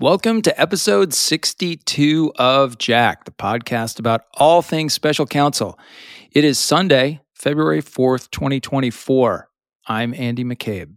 [0.00, 5.78] Welcome to episode 62 of Jack, the podcast about all things special counsel.
[6.32, 9.50] It is Sunday, February 4th, 2024.
[9.86, 10.94] I'm Andy McCabe.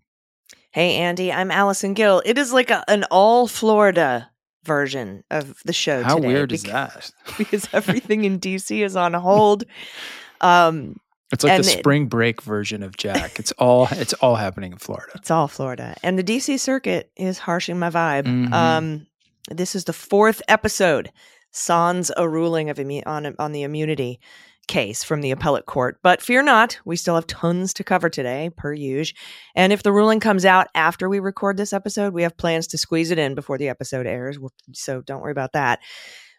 [0.71, 2.21] Hey, Andy, I'm Allison Gill.
[2.25, 4.29] It is like a, an all Florida
[4.63, 6.27] version of the show How today.
[6.27, 7.37] weird is because- that?
[7.37, 9.65] Because everything in DC is on hold.
[10.39, 10.95] Um,
[11.33, 13.39] It's like And the it- spring break version of Jack.
[13.39, 15.11] It's all it's all happening in Florida.
[15.15, 15.95] it's all Florida.
[16.03, 18.23] And the DC circuit is harshing my vibe.
[18.25, 18.53] Mhm.
[18.53, 19.07] Um,
[19.51, 21.11] this is the fourth episode,
[21.51, 24.19] sans a ruling of immu- on, on the immunity
[24.69, 25.99] case from the appellate court.
[26.01, 29.17] But fear not, we still have tons to cover today, per usual.
[29.55, 32.77] And if the ruling comes out after we record this episode, we have plans to
[32.77, 34.37] squeeze it in before the episode airs.
[34.71, 35.79] So don't worry about that.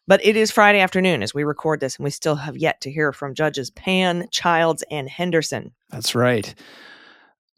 [0.07, 2.91] But it is Friday afternoon as we record this, and we still have yet to
[2.91, 5.73] hear from judges Pan, Childs, and Henderson.
[5.91, 6.55] That's right.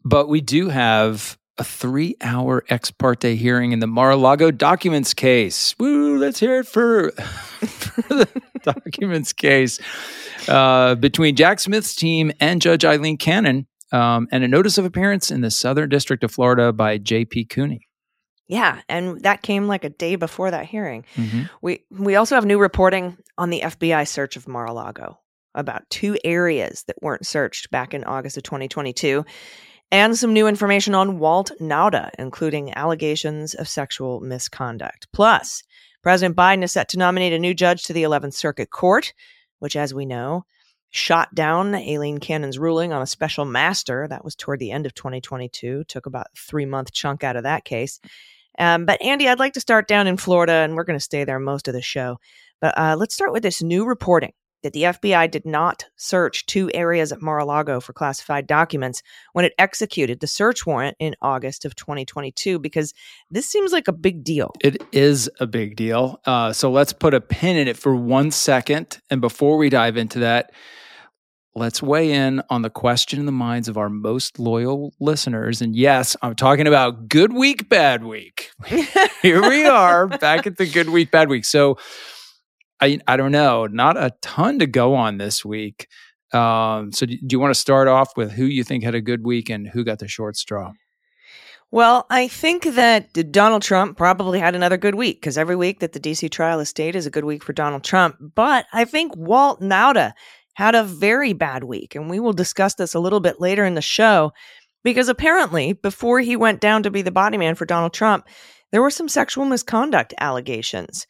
[0.05, 4.51] But we do have a three hour ex parte hearing in the Mar a Lago
[4.51, 5.75] documents case.
[5.79, 9.79] Woo, let's hear it for, for the documents case
[10.47, 15.31] uh, between Jack Smith's team and Judge Aileen Cannon, um, and a notice of appearance
[15.31, 17.45] in the Southern District of Florida by J.P.
[17.45, 17.86] Cooney.
[18.47, 21.03] Yeah, and that came like a day before that hearing.
[21.15, 21.49] Mhm.
[21.61, 25.19] We we also have new reporting on the FBI search of Mar-a-Lago
[25.53, 29.25] about two areas that weren't searched back in August of 2022
[29.91, 35.07] and some new information on Walt Nauta including allegations of sexual misconduct.
[35.11, 35.63] Plus,
[36.03, 39.13] President Biden is set to nominate a new judge to the 11th Circuit Court,
[39.59, 40.45] which as we know
[40.89, 44.93] shot down Aileen Cannon's ruling on a special master that was toward the end of
[44.93, 47.99] 2022 took about a 3 month chunk out of that case.
[48.57, 51.23] Um, but Andy, I'd like to start down in Florida, and we're going to stay
[51.23, 52.19] there most of the show.
[52.59, 56.71] But uh, let's start with this new reporting that the FBI did not search two
[56.73, 59.03] areas at Mar-a-Lago for classified documents
[59.33, 62.93] when it executed the search warrant in August of 2022, because
[63.29, 64.51] this seems like a big deal.
[64.61, 66.19] It is a big deal.
[66.25, 68.99] Uh, so let's put a pin in it for one second.
[69.09, 70.51] And before we dive into that,
[71.57, 75.59] let's weigh in on the question in the minds of our most loyal listeners.
[75.59, 78.51] And yes, I'm talking about good week, bad week.
[79.23, 81.45] Here we are back at the good week, bad week.
[81.45, 81.79] So
[82.79, 85.87] I, I don't know, not a ton to go on this week.
[86.31, 89.01] Um, so do, do you want to start off with who you think had a
[89.01, 90.73] good week and who got the short straw?
[91.69, 95.91] Well, I think that Donald Trump probably had another good week because every week that
[95.91, 98.15] the DC trial is stayed is a good week for Donald Trump.
[98.35, 100.13] But I think Walt Nauta
[100.57, 101.93] had a very bad week.
[101.93, 104.31] And we will discuss this a little bit later in the show
[104.83, 108.27] because apparently, before he went down to be the body man for Donald Trump,
[108.71, 111.05] there were some sexual misconduct allegations.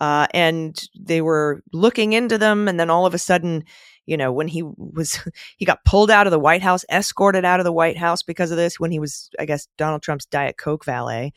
[0.00, 2.66] Uh, and they were looking into them.
[2.66, 3.62] And then all of a sudden,
[4.06, 5.20] you know, when he was,
[5.58, 8.50] he got pulled out of the White House, escorted out of the White House because
[8.50, 11.32] of this, when he was, I guess, Donald Trump's Diet Coke valet.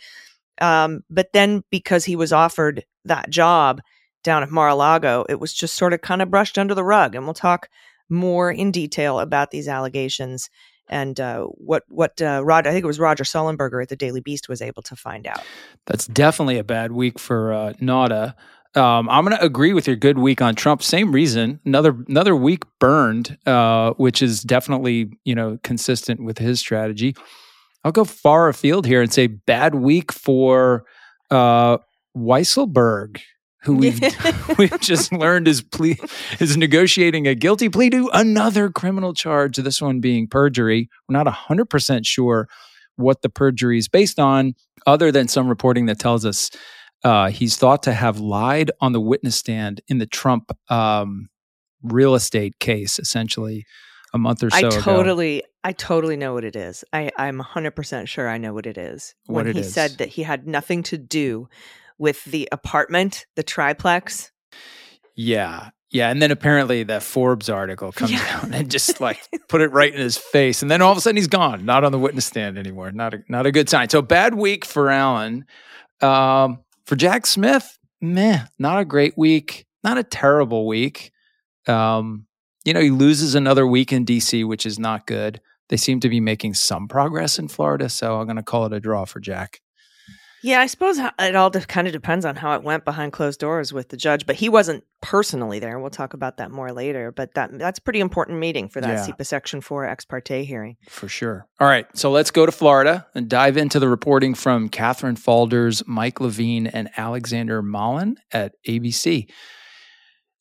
[0.59, 3.81] Um, but then because he was offered that job
[4.23, 7.15] down at Mar-a-Lago, it was just sort of kind of brushed under the rug.
[7.15, 7.69] And we'll talk
[8.09, 10.49] more in detail about these allegations
[10.91, 14.19] and uh, what what uh, Rod, I think it was Roger Sollenberger at the Daily
[14.19, 15.41] Beast was able to find out.
[15.87, 18.35] That's definitely a bad week for uh, Nauta.
[18.73, 20.81] Um, I'm going to agree with your good week on Trump.
[20.81, 21.59] Same reason.
[21.65, 27.15] Another another week burned, uh, which is definitely you know consistent with his strategy.
[27.83, 30.85] I'll go far afield here and say bad week for
[31.31, 31.77] uh,
[32.15, 33.21] Weisselberg,
[33.63, 33.99] who we've
[34.57, 35.97] we've just learned is plea
[36.39, 39.57] is negotiating a guilty plea to another criminal charge.
[39.57, 40.89] This one being perjury.
[41.07, 42.47] We're not hundred percent sure
[42.95, 44.53] what the perjury is based on,
[44.85, 46.49] other than some reporting that tells us
[47.03, 51.29] uh, he's thought to have lied on the witness stand in the Trump um,
[51.81, 53.65] real estate case, essentially
[54.13, 54.81] a month or so I ago.
[54.81, 56.83] totally, I totally know what it is.
[56.93, 59.15] I, I'm 100% sure I know what it is.
[59.25, 59.73] What when it he is.
[59.73, 61.47] said that he had nothing to do
[62.01, 64.31] with the apartment, the triplex.
[65.15, 65.69] Yeah.
[65.91, 66.09] Yeah.
[66.09, 68.39] And then apparently that Forbes article comes Yeah.
[68.43, 69.19] out and just like
[69.49, 70.61] put it right in his face.
[70.61, 72.91] And then all of a sudden he's gone, not on the witness stand anymore.
[72.91, 73.89] Not a, not a good sign.
[73.89, 75.45] So bad week for Allen.
[76.01, 81.11] Um, for Jack Smith, meh, not a great week, not a terrible week.
[81.67, 82.25] Um,
[82.65, 85.39] you know, he loses another week in DC, which is not good.
[85.69, 87.89] They seem to be making some progress in Florida.
[87.89, 89.61] So I'm going to call it a draw for Jack.
[90.43, 93.39] Yeah, I suppose it all de- kind of depends on how it went behind closed
[93.39, 95.77] doors with the judge, but he wasn't personally there.
[95.79, 97.11] We'll talk about that more later.
[97.11, 99.05] But that that's a pretty important meeting for that Yeah.
[99.07, 100.77] CIPA Section 4 ex parte hearing.
[100.89, 101.45] For sure.
[101.59, 101.85] All right.
[101.95, 106.65] So let's go to Florida and dive into the reporting from Katherine Faulders, Mike Levine,
[106.67, 109.27] and Alexander Mallin at ABC.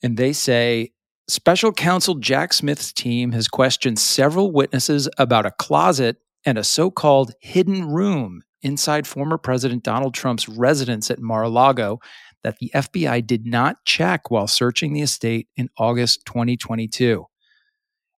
[0.02, 0.92] And they say
[1.28, 6.90] special counsel Jack Smith's team has questioned several witnesses about a closet and a so
[6.90, 12.00] called hidden room inside former President Donald Trump's residence at Mar a Lago
[12.42, 17.26] that the FBI did not check while searching the estate in August 2022.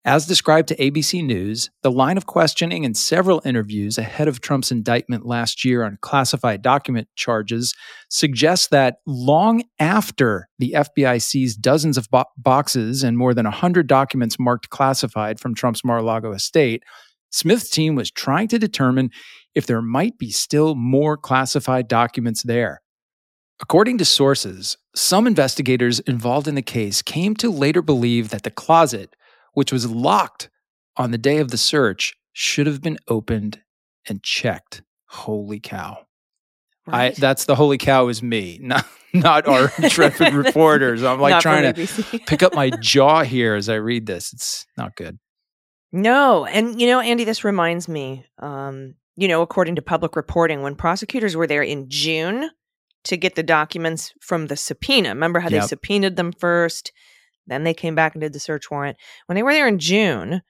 [0.04, 4.72] As described to ABC News, the line of questioning in several interviews ahead of Trump's
[4.72, 7.76] indictment last year on classified document charges
[8.10, 13.86] suggests that long after the FBI seized dozens of bo- boxes and more than 100
[13.86, 16.82] documents marked classified from Trump's Mar a Lago estate,
[17.30, 19.12] Smith's team was trying to determine
[19.56, 22.82] if there might be still more classified documents there.
[23.62, 28.50] According to sources, some investigators involved in the case came to later believe that the
[28.52, 29.16] closet,
[29.54, 30.50] which was locked
[30.98, 33.62] on the day of the search, should have been opened
[34.08, 34.82] and checked.
[35.06, 36.06] Holy cow.
[36.88, 41.04] I that's the holy cow is me, not not our intrepid reporters.
[41.04, 44.34] I'm like Not trying to pick up my jaw here as I read this.
[44.34, 45.20] It's not good.
[45.92, 48.26] No, and you know, Andy, this reminds me.
[48.40, 52.50] Um, you know, according to public reporting, when prosecutors were there in June
[53.04, 56.92] to get the documents from the subpoena, remember how they subpoenaed them first,
[57.46, 58.98] then they came back and did the search warrant.
[59.28, 60.42] When they were there in June,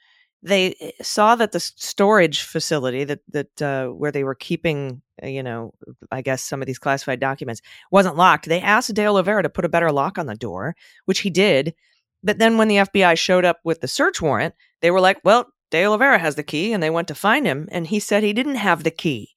[0.42, 5.28] they eh, saw that the storage facility that that uh, where they were keeping, uh,
[5.28, 5.74] you know,
[6.10, 8.48] I guess some of these classified documents wasn't locked.
[8.48, 11.76] They asked De Oliveira to put a better lock on the door, which he did.
[12.24, 15.52] But then when the FBI showed up with the search warrant, they were like, well,
[15.72, 18.34] De Oliveira has the key, and they went to find him, and he said he
[18.34, 19.30] didn't have the key.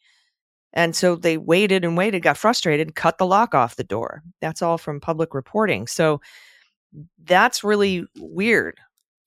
[0.72, 4.22] And so they waited and waited, got frustrated, cut the lock off the door.
[4.40, 5.86] That's all from public reporting.
[5.86, 6.20] So
[7.22, 8.78] that's really weird.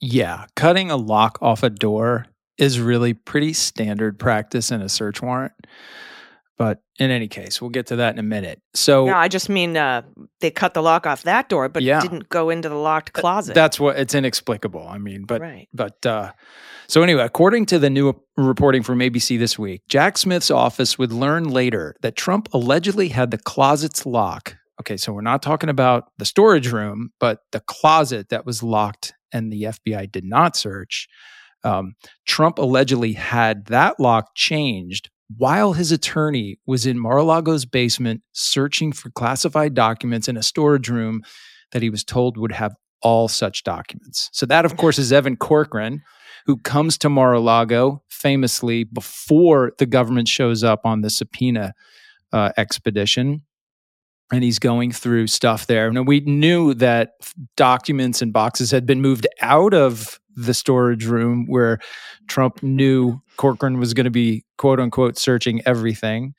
[0.01, 2.27] Yeah, cutting a lock off a door
[2.57, 5.53] is really pretty standard practice in a search warrant.
[6.57, 8.61] But in any case, we'll get to that in a minute.
[8.73, 10.01] So No, I just mean uh,
[10.41, 12.01] they cut the lock off that door, but Yeah.
[12.01, 13.53] didn't go into the locked closet.
[13.53, 14.87] that's what it's inexplicable.
[14.87, 15.67] I mean, but right.
[15.73, 16.31] But uh,
[16.87, 21.11] so anyway, according to the new reporting from ABC this week, Jack Smith's office would
[21.11, 24.55] learn later that Trump allegedly had the closet's lock.
[24.79, 29.13] Okay, so we're not talking about the storage room, but the closet that was locked
[29.31, 31.07] and the FBI did not search.
[31.63, 31.93] Um,
[32.25, 39.09] Trump allegedly had that lock changed while his attorney was in Mar-a-Lago's basement searching for
[39.09, 41.21] classified documents in a storage room
[41.71, 44.29] that he was told would have all such documents.
[44.31, 46.01] So that, of course, is Evan Corcoran,
[46.45, 51.73] who comes to Mar-a-Lago famously before the government shows up on the subpoena
[52.31, 53.43] uh, expedition.
[54.31, 55.91] And he's going through stuff there.
[55.91, 57.11] Now, we knew that
[57.55, 61.79] documents and boxes had been moved out of the storage room where
[62.27, 66.33] Trump knew Corcoran was going to be, quote unquote, searching everything.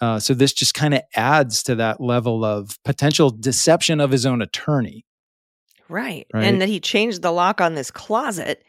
[0.00, 4.26] Uh, so this just kind of adds to that level of potential deception of his
[4.26, 5.04] own attorney.
[5.88, 6.26] Right.
[6.32, 6.44] Right.
[6.44, 8.64] And that he changed the lock on this closet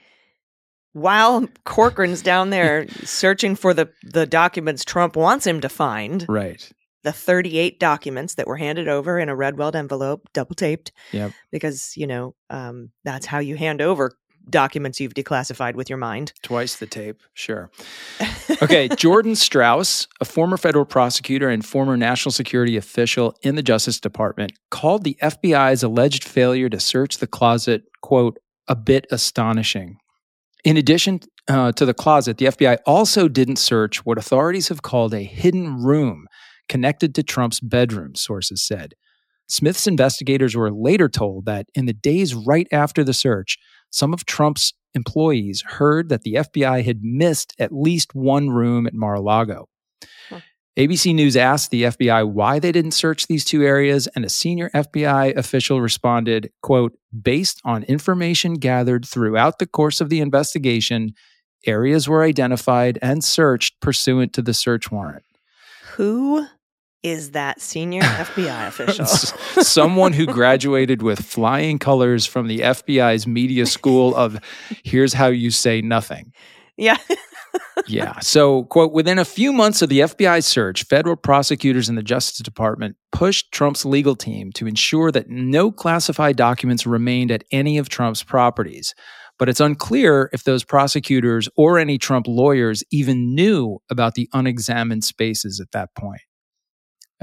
[0.92, 6.26] while Corcoran's down there searching for the, the documents Trump wants him to find.
[6.28, 6.70] Right.
[7.04, 10.92] The 38 documents that were handed over in a Redweld envelope, double taped.
[11.12, 11.32] Yep.
[11.52, 14.12] Because, you know, um, that's how you hand over
[14.50, 16.34] documents you've declassified with your mind.
[16.44, 17.72] Twice the tape, sure.
[18.62, 24.00] Okay, Jordan Strauss, a former federal prosecutor and former national security official in the Justice
[24.00, 29.98] Department, called the FBI's alleged failure to search the closet, quote, a bit astonishing.
[30.64, 35.14] In addition uh, to the closet, the FBI also didn't search what authorities have called
[35.14, 36.28] a hidden room
[36.70, 38.94] connected to Trump's bedroom, sources said.
[39.48, 43.58] Smith's investigators were later told that in the days right after the search,
[43.94, 48.94] some of Trump's employees heard that the FBI had missed at least one room at
[48.94, 49.70] Mar a Lago.
[50.30, 50.40] Huh.
[50.78, 54.72] ABC News asked the FBI why they didn't search these two areas, and a senior
[54.74, 61.14] FBI official responded, quote, based on information gathered throughout the course of the investigation,
[61.68, 65.24] areas were identified and searched pursuant to the search warrant.
[65.94, 66.48] Who
[67.04, 69.06] is that senior FBI official?
[69.06, 74.40] Someone who graduated with flying colors from the FBI's media school of
[74.84, 76.34] here's how you say nothing.
[76.78, 76.98] yeah.
[77.88, 78.20] Yeah.
[78.20, 82.40] So, quote, within a few months of the FBI search, federal prosecutors in the Justice
[82.40, 87.90] Department pushed Trump's legal team to ensure that no classified documents remained at any of
[87.90, 88.96] Trump's properties.
[89.38, 95.04] But it's unclear if those prosecutors or any Trump lawyers even knew about the unexamined
[95.04, 96.22] spaces at that point.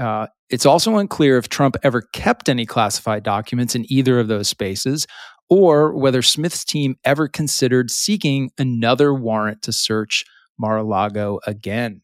[0.01, 4.47] Uh, it's also unclear if Trump ever kept any classified documents in either of those
[4.47, 5.05] spaces
[5.47, 10.25] or whether Smith's team ever considered seeking another warrant to search
[10.57, 12.01] Mar a Lago again.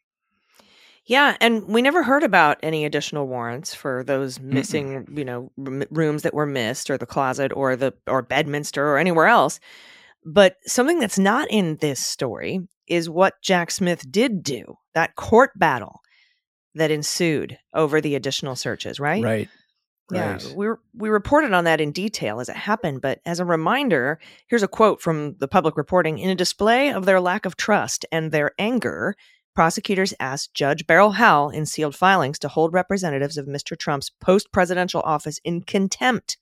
[1.06, 5.18] Yeah, and we never heard about any additional warrants for those missing, Mm-mm.
[5.18, 8.98] you know, r- rooms that were missed, or the closet, or the or Bedminster, or
[9.00, 9.60] anywhere else.
[10.24, 14.76] But something that's not in this story is what Jack Smith did do.
[14.94, 16.02] That court battle
[16.78, 19.24] that ensued over the additional searches, right?
[19.24, 19.50] Right.
[20.10, 20.54] Yeah, right.
[20.56, 24.64] we we reported on that in detail as it happened, but as a reminder, here's
[24.64, 28.32] a quote from the public reporting: "In a display of their lack of trust and
[28.32, 29.16] their anger,
[29.54, 33.78] prosecutors asked Judge Beryl Howell in sealed filings to hold representatives of Mr.
[33.78, 36.38] Trump's post presidential office in contempt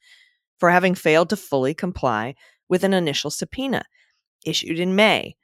[0.60, 2.36] for having failed to fully comply
[2.70, 3.84] with an initial subpoena
[4.46, 5.38] issued in May.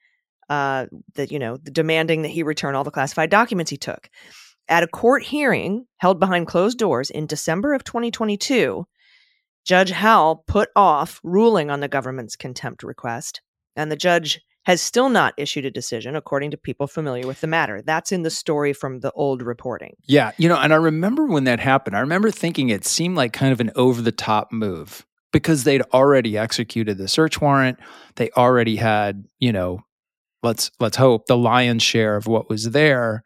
[0.48, 4.10] Uh, that you know, demanding that he return all the classified documents he took.
[4.72, 8.86] At a court hearing held behind closed doors in December of 2022,
[9.66, 13.42] Judge Howell put off ruling on the government's contempt request,
[13.76, 17.48] and the judge has still not issued a decision, according to people familiar with the
[17.48, 17.82] matter.
[17.82, 19.98] That's in the story from the old reporting.
[20.06, 20.32] Yeah.
[20.38, 23.52] You know, and I remember when that happened, I remember thinking it seemed like kind
[23.52, 27.78] of an over the top move because they'd already executed the search warrant.
[28.16, 29.82] They already had, you know,
[30.44, 33.24] let's let's hope the lion's share of what was there.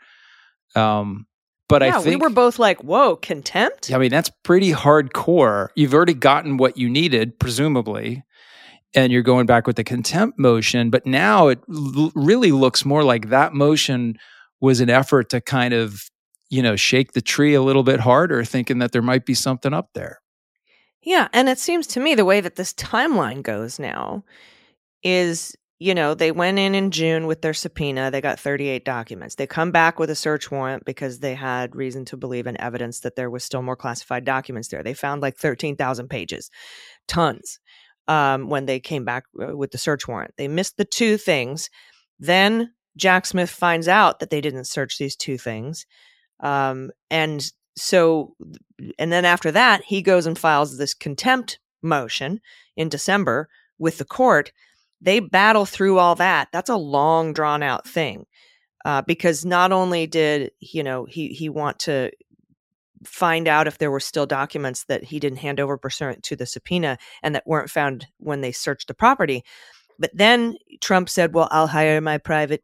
[0.75, 1.27] Um,
[1.67, 5.69] but yeah, I think we were both like, "Whoa, contempt!" I mean, that's pretty hardcore.
[5.75, 8.23] You've already gotten what you needed, presumably
[8.95, 10.89] and you're going back with the contempt motion.
[10.89, 14.17] But now it l- really looks more like that motion
[14.61, 16.01] was an effort to kind of,
[16.49, 19.73] you know, shake the tree a little bit harder, thinking that there might be something
[19.73, 20.21] up there.
[21.03, 21.27] Yeah.
[21.33, 24.23] And it seems to me the way that this timeline goes now
[25.03, 28.09] is, you know, they went in in June with their subpoena.
[28.09, 29.35] They got 38 documents.
[29.35, 33.01] They come back with a search warrant because they had reason to believe in evidence
[33.01, 34.83] that there was still more classified documents there.
[34.83, 36.49] They found like 13,000 pages,
[37.07, 37.59] tons
[38.07, 40.33] um, when they came back uh, with the search warrant.
[40.37, 41.69] They missed the two things.
[42.19, 45.85] Then Jack Smith finds out that they didn't search these two things.
[46.39, 48.35] Um, and so,
[48.97, 52.39] and then after that, he goes and files this contempt motion
[52.77, 54.53] in December with the court.
[55.01, 56.49] They battle through all that.
[56.51, 58.25] That's a long, drawn out thing.
[58.83, 62.11] Uh, because not only did you know he he want to
[63.03, 66.45] find out if there were still documents that he didn't hand over pursuant to the
[66.45, 69.43] subpoena and that weren't found when they searched the property.
[69.99, 72.63] But then Trump said, well, I'll hire my private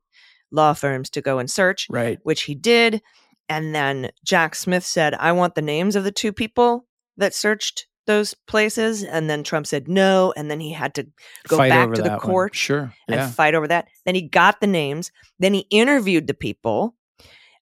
[0.52, 2.20] law firms to go and search, right.
[2.24, 3.02] which he did.
[3.48, 6.86] And then Jack Smith said, I want the names of the two people
[7.18, 9.04] that searched those places.
[9.04, 10.34] And then Trump said no.
[10.36, 11.08] And then he had to
[11.48, 12.56] go fight back to the court one.
[12.56, 12.94] sure.
[13.08, 13.30] and yeah.
[13.30, 13.88] fight over that.
[14.06, 15.12] Then he got the names.
[15.40, 16.96] Then he interviewed the people,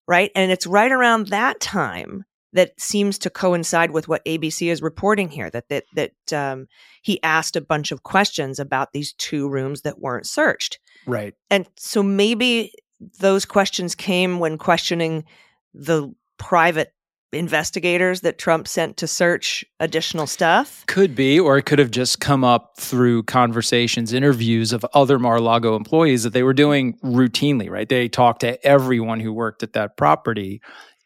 [0.08, 0.32] right?
[0.36, 5.30] And it's right around that time that seems to coincide with what ABC is reporting
[5.30, 6.68] here that that that um,
[7.04, 10.80] he asked a bunch of questions about these two rooms that weren't searched.
[11.06, 11.36] Right.
[11.50, 12.74] And so maybe
[13.20, 15.26] those questions came when questioning
[15.74, 16.94] the private
[17.32, 20.84] investigators that Trump sent to search additional stuff?
[20.88, 25.76] Could be, or it could have just come up through conversations, interviews of other Mar-a-Lago
[25.76, 27.88] employees that they were doing routinely, right?
[27.88, 30.62] They talked to everyone who worked at that property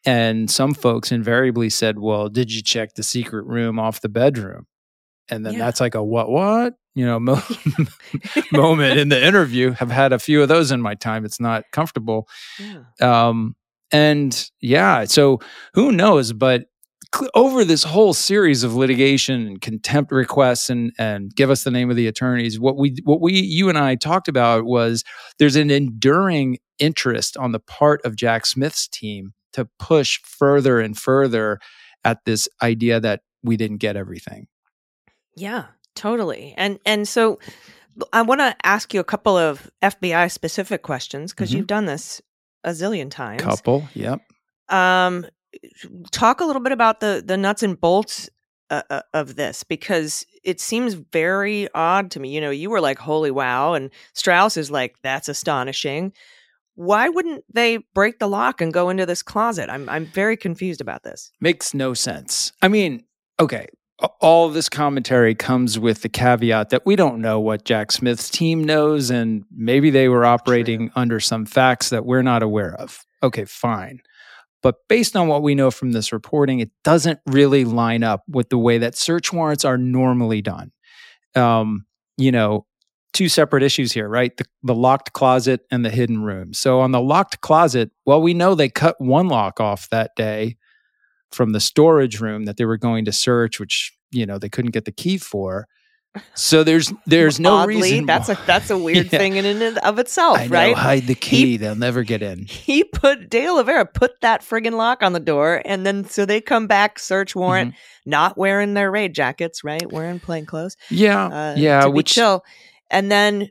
[0.06, 4.68] and some folks invariably said, Well, did you check the secret room off the bedroom?
[5.30, 5.60] And then yeah.
[5.60, 6.74] that's like a what, what?
[6.94, 7.42] You know, mo-
[8.51, 9.72] moment in the interview.
[9.72, 11.25] Have had a few of those in my time.
[11.25, 12.27] It's not comfortable.
[12.60, 12.84] Yeah.
[13.01, 13.56] Um,
[13.93, 15.39] and yeah, so
[15.73, 16.33] who knows?
[16.33, 16.65] But
[17.35, 21.89] over this whole series of litigation and contempt requests and and give us the name
[21.89, 25.03] of the attorneys, what we what we you and I talked about was
[25.38, 30.97] there's an enduring interest on the part of Jack Smith's team to push further and
[30.97, 31.59] further
[32.03, 34.47] at this idea that we didn't get everything.
[35.35, 36.55] Yeah, totally.
[36.57, 37.39] And and so
[38.12, 41.59] I want to ask you a couple of FBI specific questions because mm-hmm.
[41.59, 42.21] you've done this
[42.63, 43.41] a zillion times.
[43.41, 44.22] Couple, yep.
[44.70, 45.25] Um,
[46.12, 48.29] talk a little bit about the the nuts and bolts
[48.70, 52.34] uh, uh, of this because it seems very odd to me.
[52.34, 56.13] You know, you were like, "Holy wow," and Strauss is like, "That's astonishing."
[56.75, 59.70] why wouldn't they break the lock and go into this closet?
[59.70, 61.32] I'm I'm very confused about this.
[61.39, 62.51] Makes no sense.
[62.62, 63.03] I mean,
[63.39, 63.67] okay,
[64.19, 68.63] all this commentary comes with the caveat that we don't know what Jack Smith's team
[68.63, 70.93] knows and maybe they were operating True.
[70.95, 73.05] under some facts that we're not aware of.
[73.21, 74.01] Okay, fine.
[74.62, 78.50] But based on what we know from this reporting, it doesn't really line up with
[78.50, 80.71] the way that search warrants are normally done.
[81.35, 81.85] Um,
[82.17, 82.65] you know,
[83.13, 84.35] two separate issues here, right?
[84.38, 86.53] The, the locked closet and the hidden room.
[86.53, 90.57] So on the locked closet, well, we know they cut one lock off that day
[91.34, 94.72] from the storage room that they were going to search, which you know they couldn't
[94.72, 95.68] get the key for.
[96.36, 98.06] So there's there's no Oddly, reason.
[98.06, 99.18] That's a that's a weird Yeah.
[99.20, 100.75] thing in and of itself, I know, right?
[100.75, 102.46] hide the key; He- they'll never get in.
[102.46, 106.40] He put De Oliveira put that friggin' lock on the door, and then so they
[106.40, 108.10] come back, search warrant, Mm-hmm.
[108.12, 109.92] not wearing their raid jackets, right?
[109.92, 110.78] Wearing plain clothes.
[110.92, 111.82] Yeah, uh, yeah.
[111.82, 112.44] to Which chill.
[112.92, 113.50] And then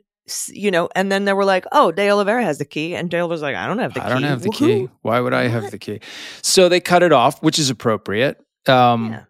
[0.49, 3.25] you know, and then they were like, "Oh, De Oliveira has the key," and De
[3.27, 4.05] was like, "I don't have the key.
[4.05, 4.89] I don't have the Woohoo." key.
[5.01, 5.99] Why would I have the key?
[6.41, 8.37] So they cut it off, which is appropriate.
[8.67, 9.23] Um, Yeah.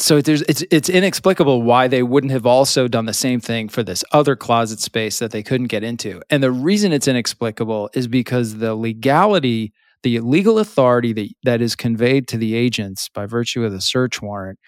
[0.00, 3.82] So there's it's it's inexplicable why they wouldn't have also done the same thing for
[3.82, 6.22] this other closet space that they couldn't get into.
[6.30, 9.72] And the reason it's inexplicable is because the legality,
[10.04, 14.22] the legal authority that, that is conveyed to the agents by virtue of the search
[14.22, 14.60] warrant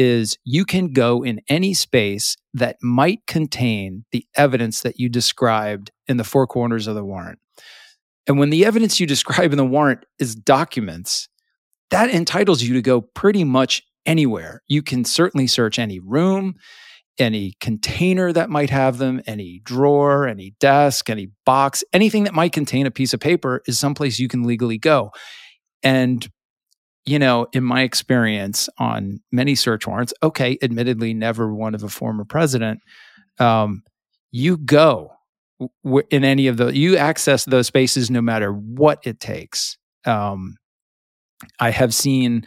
[0.00, 5.90] is you can go in any space that might contain the evidence that you described
[6.08, 7.38] in the four corners of the warrant.
[8.26, 11.28] And when the evidence you describe in the warrant is documents,
[11.90, 14.62] that entitles you to go pretty much anywhere.
[14.68, 16.54] You can certainly search any room,
[17.18, 22.52] any container that might have them, any drawer, any desk, any box, anything that might
[22.52, 25.10] contain a piece of paper is someplace you can legally go.
[25.82, 26.26] And,
[27.06, 31.88] you know, in my experience on many search warrants, okay, admittedly, never one of a
[31.88, 32.80] former president,
[33.38, 33.82] um,
[34.30, 35.10] you go
[35.84, 39.76] w- in any of the, you access those spaces no matter what it takes.
[40.04, 40.56] Um,
[41.58, 42.46] I have seen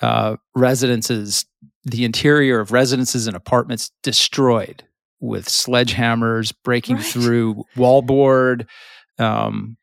[0.00, 1.44] uh, residences,
[1.84, 4.82] the interior of residences and apartments destroyed
[5.20, 7.04] with sledgehammers breaking Right.
[7.04, 8.66] through wallboard.
[9.18, 9.76] Um,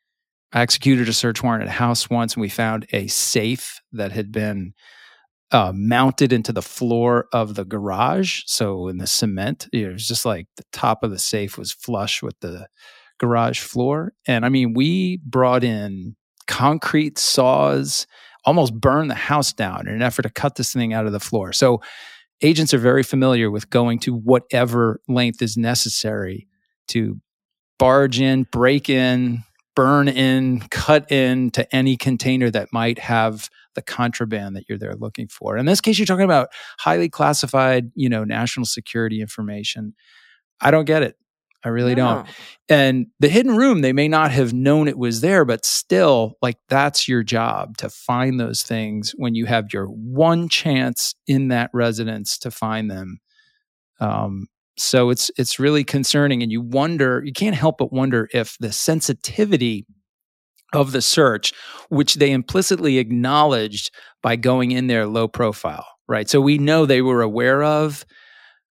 [0.52, 4.12] I executed a search warrant at a house once, and we found a safe that
[4.12, 4.72] had been
[5.50, 8.42] uh, mounted into the floor of the garage.
[8.46, 12.22] So in the cement, it was just like the top of the safe was flush
[12.22, 12.68] with the
[13.18, 14.12] garage floor.
[14.26, 18.06] And I mean, we brought in concrete saws,
[18.44, 21.20] almost burned the house down in an effort to cut this thing out of the
[21.20, 21.52] floor.
[21.52, 21.82] So
[22.42, 26.46] agents are very familiar with going to whatever length is necessary
[26.88, 27.20] to
[27.78, 29.44] barge in, break in,
[29.78, 34.96] burn in, cut in to any container that might have the contraband that you're there
[34.96, 35.56] looking for.
[35.56, 36.48] In this case, you're talking about
[36.80, 39.94] highly classified, you know, national security information.
[40.60, 41.14] I don't get it.
[41.64, 42.26] I really don't.
[42.68, 46.56] And the hidden room, they may not have known it was there, but still, like
[46.68, 51.70] that's your job to find those things when you have your one chance in that
[51.72, 53.20] residence to find them.
[54.00, 58.56] Um, so it's it's really concerning, and you wonder, you can't help but wonder if
[58.60, 59.86] the sensitivity
[60.72, 61.52] of the search,
[61.88, 63.90] which they implicitly acknowledged
[64.22, 66.28] by going in there low profile, right?
[66.28, 68.04] So we know they were aware of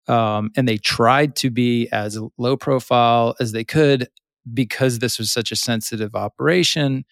[0.09, 4.09] um, and they tried to be as low profile as they could
[4.53, 7.05] because this was such a sensitive operation.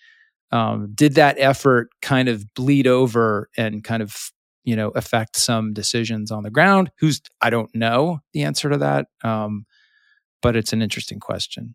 [0.53, 4.31] Um, did that effort kind of bleed over and kind of
[4.65, 6.91] you know affect some decisions on the ground?
[6.99, 9.67] Who's I don't know the answer to that, um,
[10.43, 11.75] but it's an interesting question.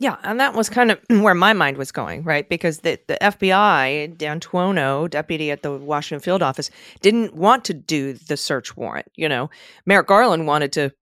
[0.00, 2.48] Yeah, and that was kind of where my mind was going, right?
[2.48, 8.14] Because the, the FBI, D'Antuono, deputy at the Washington field office, didn't want to do
[8.14, 9.06] the search warrant.
[9.14, 9.50] You know,
[9.86, 10.92] Merrick Garland wanted to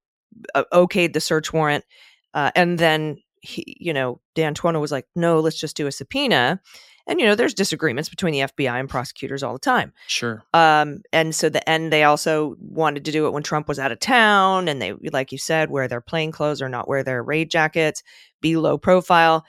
[0.55, 1.85] uh, okayed the search warrant,
[2.35, 6.61] uh, and then he, you know, D'Antuono was like, "No, let's just do a subpoena."
[7.07, 9.93] And you know, there's disagreements between the FBI and prosecutors all the time.
[10.07, 10.45] Sure.
[10.55, 13.93] Um, and so the and they also wanted to do it when Trump was out
[13.93, 17.23] of town, and they, like you said, wear their plain clothes or not wear their
[17.23, 18.03] raid jackets,
[18.41, 19.45] be low profile.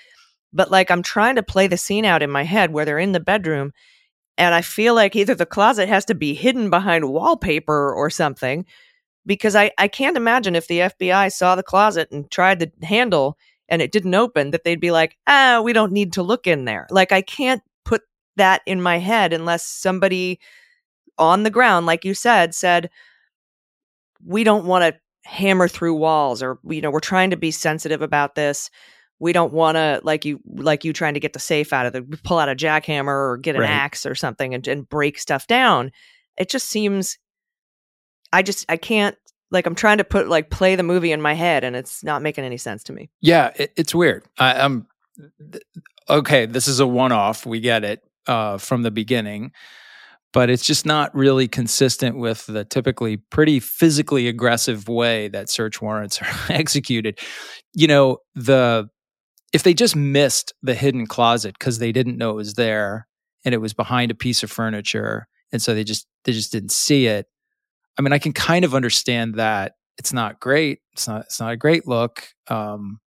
[0.51, 3.11] But like I'm trying to play the scene out in my head where they're in
[3.11, 3.71] the bedroom,
[4.37, 8.65] and I feel like either the closet has to be hidden behind wallpaper or something,
[9.27, 13.37] because I I can't imagine if the FBI saw the closet and tried the handle
[13.69, 16.65] and it didn't open that they'd be like, ah, we don't need to look in
[16.65, 16.87] there.
[16.89, 18.01] Like I can't put
[18.35, 20.39] that in my head unless somebody
[21.17, 22.89] on the ground, like you said, said,
[24.25, 24.99] we don't want to
[25.29, 28.69] hammer through walls or, you know, we're trying to be sensitive about this.
[29.19, 31.93] We don't want to, like you, like you trying to get the safe out of
[31.93, 33.69] the, pull out a jackhammer or get an Right.
[33.69, 35.91] axe or something and, and break stuff down.
[36.37, 37.17] It just seems,
[38.33, 39.15] I just, I can't,
[39.53, 42.21] like, I'm trying to put, like, play the movie in my head and it's not
[42.21, 43.09] making any sense to me.
[43.21, 44.25] Yeah, it, it's weird.
[44.37, 44.87] I, I'm
[45.51, 45.63] th-
[46.09, 46.45] okay.
[46.45, 47.45] This is a one-off.
[47.45, 49.51] We get it uh, from the beginning,
[50.33, 55.81] but it's just not really consistent with the typically pretty physically aggressive way that search
[55.81, 57.19] warrants are executed.
[57.73, 58.89] You know, the
[59.53, 63.07] if they just missed the hidden closet because they didn't know it was there
[63.45, 66.71] and it was behind a piece of furniture, and so they just they just didn't
[66.71, 67.27] see it.
[67.97, 69.73] I mean, I can kind of understand that.
[69.97, 70.79] It's not great.
[70.93, 71.21] It's not.
[71.21, 72.27] It's not a great look.
[72.47, 72.99] Um,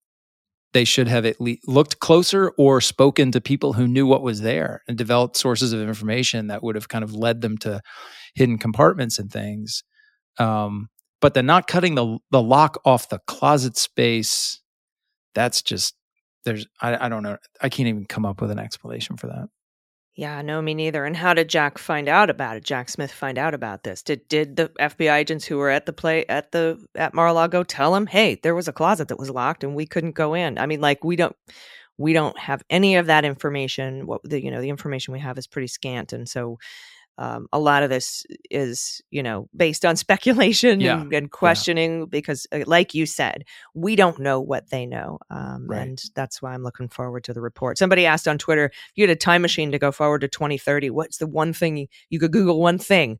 [0.74, 4.40] they should have at least looked closer or spoken to people who knew what was
[4.42, 7.80] there and developed sources of information that would have kind of led them to
[8.34, 9.84] hidden compartments and things.
[10.38, 10.88] Um,
[11.20, 14.60] but the not cutting the the lock off the closet space,
[15.34, 15.94] that's just
[16.44, 17.38] there's I, I don't know.
[17.62, 19.48] I can't even come up with an explanation for that.
[20.16, 21.04] Yeah, no, me neither.
[21.04, 22.62] And how did Jack find out about it?
[22.64, 24.00] Jack Smith find out about this?
[24.02, 27.94] Did did the FBI agents who were at the play at the at Mar-a-Lago tell
[27.96, 30.56] him, "Hey, there was a closet that was locked and we couldn't go in"?
[30.58, 31.34] I mean, like we don't
[31.98, 34.06] we don't have any of that information.
[34.06, 36.58] What the you know the information we have is pretty scant, and so
[37.16, 42.06] um, a lot of this is you know based on speculation Yeah, and, and questioning
[42.06, 45.82] because uh, like you said we don't know what they know um, Right.
[45.82, 47.78] and that's why i'm looking forward to the report.
[47.78, 50.90] Somebody asked on twitter if you had a time machine to go forward to 2030
[50.90, 53.18] what's the one thing you, could google one thing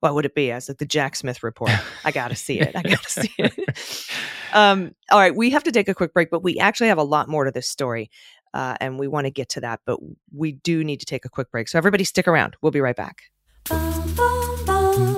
[0.00, 1.70] what would it be as like the jack smith report?
[2.04, 2.76] I gotta see it.
[2.76, 4.08] I gotta see it.
[4.52, 7.02] Um, all right we have to take a quick break but we actually have a
[7.04, 8.10] lot more to this story
[8.52, 9.98] uh, and we want to get to that but
[10.32, 11.68] we do need to take a quick break.
[11.68, 12.56] So everybody stick around.
[12.62, 13.22] We'll be right back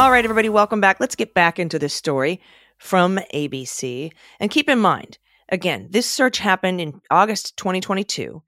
[0.00, 0.98] All right, everybody, welcome back.
[0.98, 2.40] Let's get back into this story
[2.78, 4.10] from ABC.
[4.40, 5.18] And keep in mind,
[5.50, 8.42] again, this search happened in August 2022.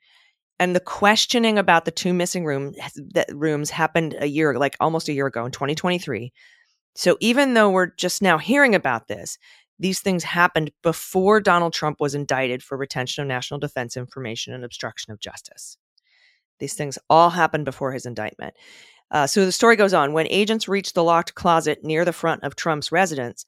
[0.59, 2.73] And the questioning about the two missing room,
[3.13, 6.33] that rooms happened a year, like almost a year ago in 2023.
[6.95, 9.37] So even though we're just now hearing about this,
[9.79, 14.65] these things happened before Donald Trump was indicted for retention of national defense information and
[14.65, 15.77] obstruction of justice.
[16.61, 18.55] These things all happened before his indictment.
[19.13, 20.15] Uh, so the story goes on.
[20.15, 23.45] When agents reached the locked closet near the front of Trump's residence,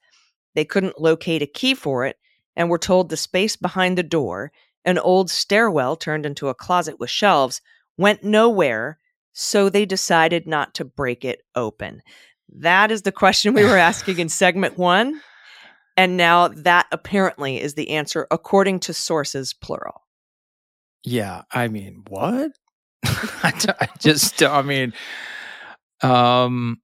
[0.53, 2.17] they couldn't locate a key for it
[2.55, 4.51] and were told the space behind the door,
[4.85, 7.61] an old stairwell turned into a closet with shelves,
[7.97, 8.99] went nowhere.
[9.33, 12.01] So they decided not to break it open.
[12.49, 15.19] That is the question we were asking in segment one.
[15.97, 20.03] And now that apparently is the answer, according to sources, plural.
[21.03, 22.51] Yeah, I mean, what?
[23.03, 24.93] I just, I mean,
[26.05, 26.77] um,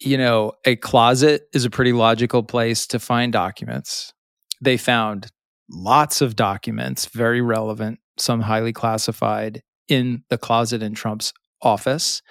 [0.00, 4.12] you know, a closet is a pretty logical place to find documents.
[4.60, 5.28] They found
[5.70, 12.22] lots of documents, very relevant, some highly classified, in the closet in Trump's office.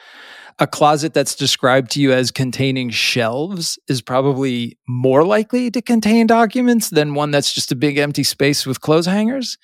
[0.60, 6.28] A closet that's described to you as containing shelves is probably more likely to contain
[6.28, 9.58] documents than one that's just a big empty space with clothes hangers.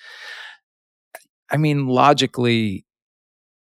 [1.51, 2.85] I mean, logically,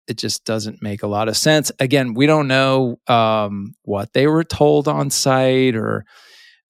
[0.07, 1.71] it just doesn't make a lot of sense.
[1.79, 6.05] Again, we don't know um, what they were told on site or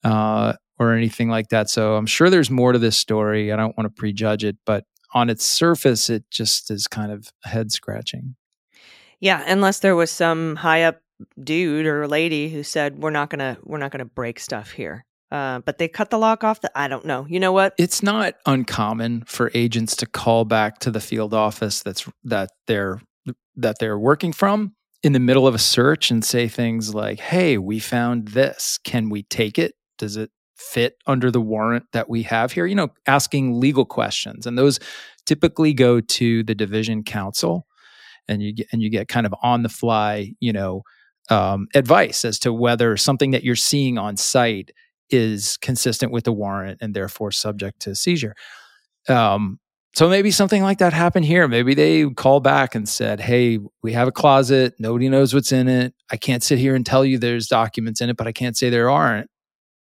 [0.04, 1.70] uh, or anything like that.
[1.70, 3.52] So I'm sure there's more to this story.
[3.52, 7.32] I don't want to prejudge it, but on its surface, it just is kind of
[7.44, 8.36] head scratching.
[9.20, 11.00] Yeah, unless there was some high up
[11.42, 15.06] dude or lady who said we're not gonna we're not gonna break stuff here.
[15.32, 16.62] Uh, but they cut the lock off.
[16.62, 17.26] The I don't know.
[17.28, 17.74] You know what?
[17.78, 23.02] It's not uncommon for agents to call back to the field office that's that they're
[23.56, 27.58] that they're working from in the middle of a search and say things like, "Hey,
[27.58, 28.80] we found this.
[28.84, 29.74] Can we take it?
[29.98, 34.46] Does it fit under the warrant that we have here?" You know, asking legal questions,
[34.46, 34.80] and those
[35.26, 37.68] typically go to the division counsel,
[38.28, 40.84] and you get and you get kind of on the fly, you know,
[41.30, 44.72] um, advice as to whether something that you're seeing on site
[45.10, 48.36] is consistent with the warrant and therefore subject to seizure.
[49.10, 49.60] Um,
[49.96, 51.48] so maybe something like that happened here.
[51.48, 54.76] Maybe they called back and said, "Hey, we have a closet.
[54.78, 55.94] Nobody knows what's in it.
[56.12, 58.70] I can't sit here and tell you there's documents in it, but I can't say
[58.70, 59.30] there aren't.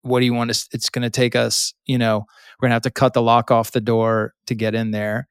[0.04, 0.68] What do you want to?
[0.72, 1.74] It's going to take us.
[1.86, 2.20] You know,
[2.60, 5.28] we're going to have to cut the lock off the door to get in there."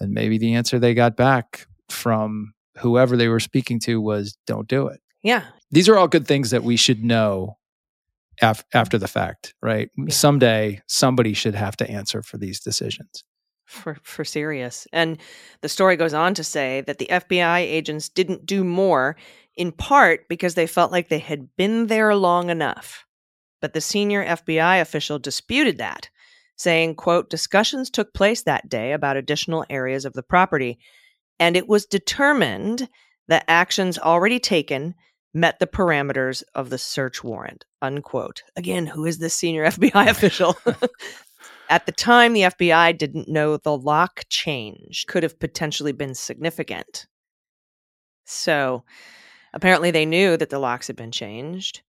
[0.00, 4.68] And maybe the answer they got back from whoever they were speaking to was, "Don't
[4.68, 5.44] do it." Yeah.
[5.70, 7.58] These are all good things that we should know
[8.40, 9.90] af- after the fact, right?
[9.98, 10.14] Yeah.
[10.14, 13.22] Someday somebody should have to answer for these decisions.
[13.68, 14.88] For for serious.
[14.94, 15.18] And
[15.60, 19.14] the story goes on to say that the FBI agents didn't do more
[19.56, 23.04] in part because they felt like they had been there long enough.
[23.60, 26.08] But the senior FBI official disputed that,
[26.56, 30.78] saying, quote, discussions took place that day about additional areas of the property,
[31.38, 32.88] and it was determined
[33.26, 34.94] that actions already taken
[35.34, 38.42] met the parameters of the search warrant, unquote.
[38.56, 40.56] Again, who is this senior FBI official?
[41.68, 47.06] At the time, the FBI didn't know the lock change could have potentially been significant.
[48.24, 48.84] So
[49.52, 51.82] apparently, they knew that the locks had been changed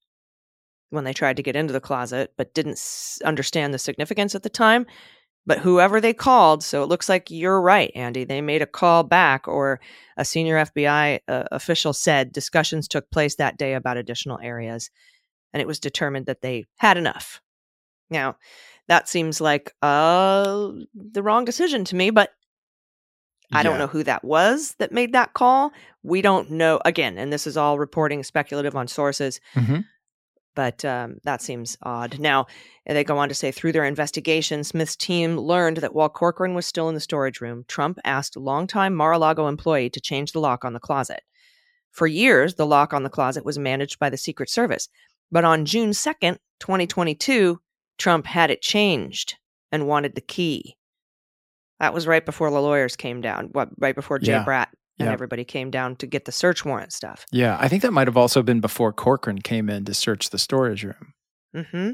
[0.90, 4.44] when they tried to get into the closet, but didn't s- understand the significance at
[4.44, 4.86] the time.
[5.46, 8.24] But whoever they called, so it looks like you're right, Andy.
[8.24, 9.80] They made a call back, or
[10.18, 14.92] a senior FBI uh, official said discussions took place that day about additional areas,
[15.54, 17.42] and it was determined that they had enough.
[18.10, 18.38] Now,
[18.88, 22.32] that seems like uh, the wrong decision to me, but
[23.52, 25.72] I don't know who that was that made that call.
[26.04, 26.80] We don't know.
[26.86, 29.40] Again, and this is all reporting speculative on sources.
[29.56, 29.82] Mm-hmm
[30.60, 32.20] but um, that seems odd.
[32.20, 32.48] Now,
[32.86, 36.66] they go on to say through their investigation, Smith's team learned that while Corcoran was
[36.66, 40.34] still in the storage room, Trump asked a longtime Mar a Lago employee to change
[40.34, 41.22] the lock on the closet.
[41.92, 44.90] For years, the lock on the closet was managed by the Secret Service.
[45.32, 47.62] But on June 2nd, 2022,
[48.00, 49.36] Trump had it changed
[49.72, 50.76] and wanted the key.
[51.80, 54.44] That was right before the lawyers came down, what, right before Jay yeah.
[54.44, 55.14] Bratt and Yeah.
[55.14, 57.26] everybody came down to get the search warrant stuff.
[57.32, 60.40] Yeah, I think that might have also been before Corcoran came in to search the
[60.40, 61.14] storage room.
[61.56, 61.92] Mm-hmm.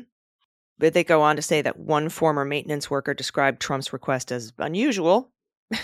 [0.79, 4.51] But they go on to say that one former maintenance worker described Trump's request as
[4.57, 5.31] unusual.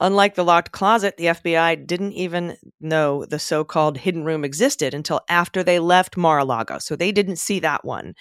[0.00, 4.94] Unlike the locked closet, the FBI didn't even know the so called hidden room existed
[4.94, 6.78] until after they left Mar a Lago.
[6.78, 8.14] So they didn't see that one.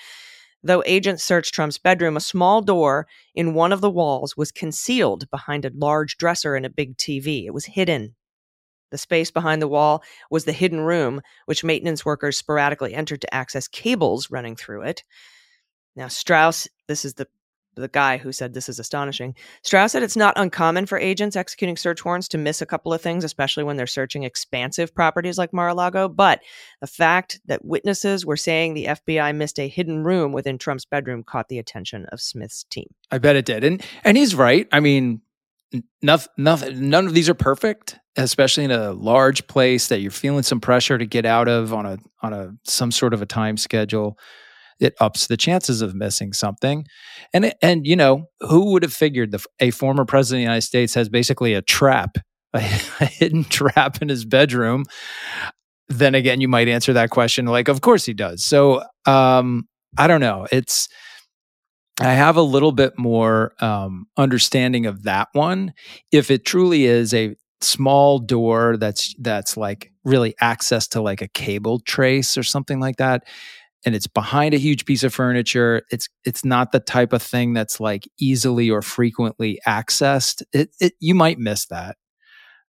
[0.65, 5.30] Though agents searched Trump's bedroom, a small door in one of the walls was concealed
[5.30, 7.45] behind a large dresser and a big TV.
[7.45, 8.15] It was hidden.
[8.89, 10.01] The space behind the wall
[10.32, 15.04] was the hidden room, which maintenance workers sporadically entered to access cables running through it.
[15.95, 17.28] Now, Strauss, this is the
[17.75, 19.35] the guy who said this is astonishing.
[19.63, 23.01] Strauss said it's not uncommon for agents executing search warrants to miss a couple of
[23.01, 26.07] things, especially when they're searching expansive properties like Mar-a-Lago.
[26.07, 26.41] But
[26.81, 31.23] the fact that witnesses were saying the FBI missed a hidden room within Trump's bedroom
[31.23, 32.88] caught the attention of Smith's team.
[33.11, 34.67] I bet it did, and and he's right.
[34.71, 35.21] I mean,
[36.01, 40.43] nothing, nothing, none of these are perfect, especially in a large place that you're feeling
[40.43, 43.57] some pressure to get out of on a on a some sort of a time
[43.57, 44.17] schedule.
[44.79, 46.85] It ups the chances of missing something,
[47.33, 50.61] and and you know who would have figured the, a former president of the United
[50.61, 52.17] States has basically a trap,
[52.53, 52.57] a,
[52.99, 54.85] a hidden trap in his bedroom.
[55.88, 58.43] Then again, you might answer that question like, of course he does.
[58.43, 60.47] So um, I don't know.
[60.51, 60.89] It's
[62.01, 65.73] I have a little bit more um, understanding of that one.
[66.11, 71.29] If it truly is a small door that's that's like really access to like a
[71.29, 73.23] cable trace or something like that,
[73.86, 77.54] and it's behind a huge piece of furniture, it's it's not the type of thing
[77.54, 80.43] that's like easily or frequently accessed.
[80.52, 81.98] It, it you might miss that.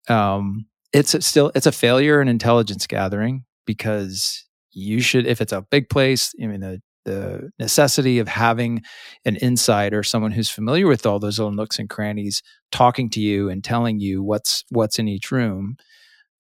[0.09, 5.63] Um, it's still it's a failure in intelligence gathering because you should if it's a
[5.63, 6.35] big place.
[6.43, 8.83] I mean the the necessity of having
[9.25, 13.51] an insider, someone who's familiar with all those little nooks and crannies, talking to you
[13.51, 15.77] and telling you what's what's in each room.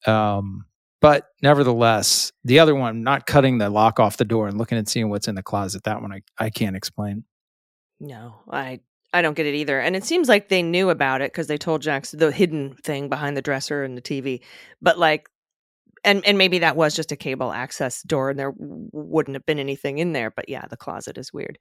[0.07, 0.65] Um,
[1.05, 4.89] but nevertheless, the other one, not cutting the lock off the door and looking and
[4.89, 7.25] seeing what's in the closet, that one I, I can't explain.
[8.01, 8.81] No, I
[9.13, 9.79] I don't get it either.
[9.79, 13.11] And it seems like they knew about it because they told Jax the hidden thing
[13.11, 14.41] behind the dresser and the TV.
[14.81, 15.29] But like,
[16.05, 19.59] and and maybe that was just a cable access door, and there wouldn't have been
[19.59, 20.31] anything in there.
[20.31, 21.59] But yeah, the closet is weird.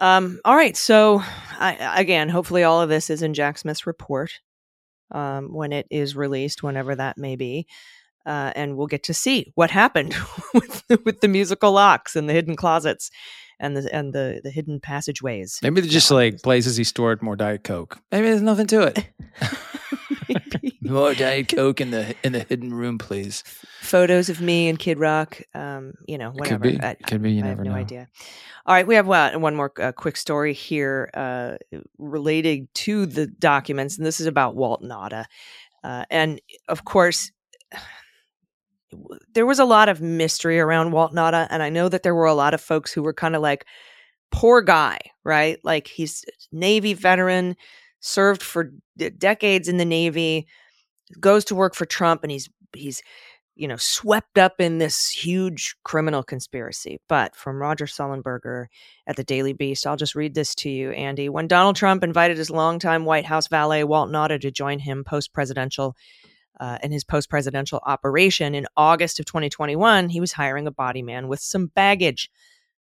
[0.00, 0.38] Um.
[0.44, 0.76] All right.
[0.76, 1.22] So,
[1.58, 4.32] I, again, hopefully, all of this is in Jack Smith's report
[5.12, 7.66] um, when it is released, whenever that may be.
[8.26, 10.14] Uh, and we'll get to see what happened
[10.54, 13.10] with with the musical locks and the hidden closets
[13.60, 15.58] and the and the the hidden passageways.
[15.62, 17.98] Maybe they're just like places he stored more Diet Coke.
[18.10, 19.06] Maybe there's nothing to it.
[20.80, 23.42] more Diet Coke in the in the hidden room, please.
[23.80, 25.40] Photos of me and Kid Rock.
[25.54, 26.64] Um, you know, whatever.
[26.64, 26.86] Could be.
[26.86, 27.32] I, Could be.
[27.32, 27.76] You I never have no know.
[27.76, 28.08] idea.
[28.66, 31.56] All right, we have uh, one more uh, quick story here uh,
[31.98, 35.26] related to the documents, and this is about Walt Nauta.
[35.82, 37.30] Uh, and of course,
[39.34, 42.26] there was a lot of mystery around Walt Nauta, and I know that there were
[42.26, 43.64] a lot of folks who were kind of like,
[44.30, 45.58] "Poor guy," right?
[45.64, 47.56] Like he's Navy veteran,
[48.00, 50.46] served for d- decades in the Navy,
[51.20, 53.02] goes to work for Trump, and he's he's
[53.56, 57.00] you know swept up in this huge criminal conspiracy.
[57.08, 58.66] But from Roger Sollenberger
[59.06, 61.28] at the Daily Beast, I'll just read this to you, Andy.
[61.28, 65.32] When Donald Trump invited his longtime White House valet Walt Nauta to join him post
[65.32, 65.96] presidential
[66.60, 71.02] uh, in his post presidential operation in August of 2021, he was hiring a body
[71.02, 72.30] man with some baggage.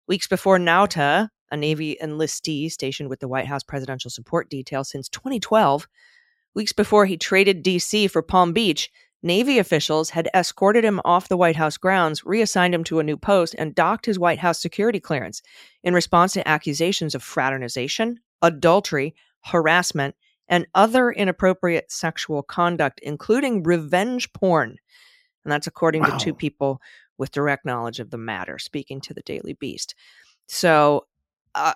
[0.08, 5.10] Weeks before Nauta, a Navy enlistee stationed with the White House Presidential Support Detail since
[5.10, 5.88] 2012,
[6.56, 8.90] weeks before he traded DC for Palm Beach,
[9.22, 13.18] Navy officials had escorted him off the White House grounds, reassigned him to a new
[13.18, 15.42] post, and docked his White House security clearance
[15.84, 20.16] in response to accusations of fraternization, adultery, harassment,
[20.50, 24.78] and other inappropriate sexual conduct, including revenge porn.
[25.46, 26.18] And that's according Wow.
[26.18, 26.82] to two people
[27.18, 29.96] with direct knowledge of the matter, speaking to the Daily Beast.
[30.48, 31.06] So,
[31.56, 31.74] uh,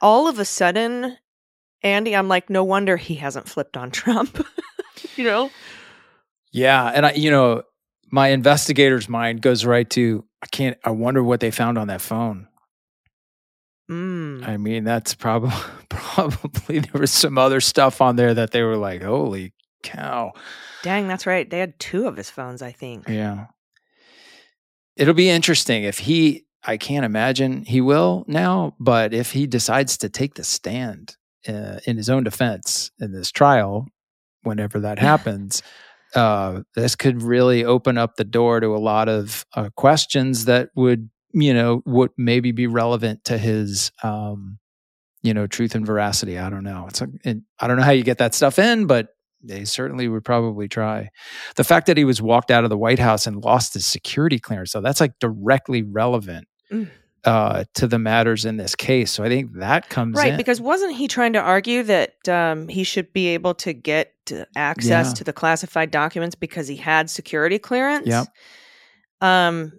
[0.00, 1.16] all of a sudden,
[1.82, 4.44] Andy, I'm like, no wonder he hasn't flipped on Trump.
[5.16, 5.50] you know?
[6.52, 7.62] Yeah, and I, you know,
[8.10, 10.78] my investigator's mind goes right to I can't.
[10.84, 12.48] I wonder what they found on that phone.
[13.90, 14.46] Mm.
[14.46, 15.52] I mean, that's probably
[15.88, 20.32] probably there was some other stuff on there that they were like, "Holy cow!"
[20.82, 21.48] Dang, that's right.
[21.48, 23.08] They had two of his phones, I think.
[23.08, 23.46] Yeah,
[24.96, 26.44] it'll be interesting if he.
[26.68, 31.16] I can't imagine he will now, but if he decides to take the stand
[31.48, 33.86] uh, in his own defense in this trial,
[34.42, 35.62] whenever that happens,
[36.14, 40.70] uh, this could really open up the door to a lot of uh, questions that
[40.74, 44.58] would, you know, would maybe be relevant to his, um,
[45.22, 46.38] you know, truth and veracity.
[46.38, 46.86] I don't know.
[46.88, 49.08] It's a, it, I don't know how you get that stuff in, but
[49.42, 51.10] they certainly would probably try.
[51.56, 54.38] The fact that he was walked out of the White House and lost his security
[54.38, 56.48] clearance, so that's like directly relevant.
[56.72, 56.88] Mm.
[57.24, 60.36] Uh, to the matters in this case, so I think that comes Right, in.
[60.36, 64.12] because wasn't he trying to argue that um, he should be able to get
[64.54, 65.12] access Yeah.
[65.14, 68.06] to the classified documents because he had security clearance?
[68.06, 68.28] Yep.
[69.20, 69.72] Um,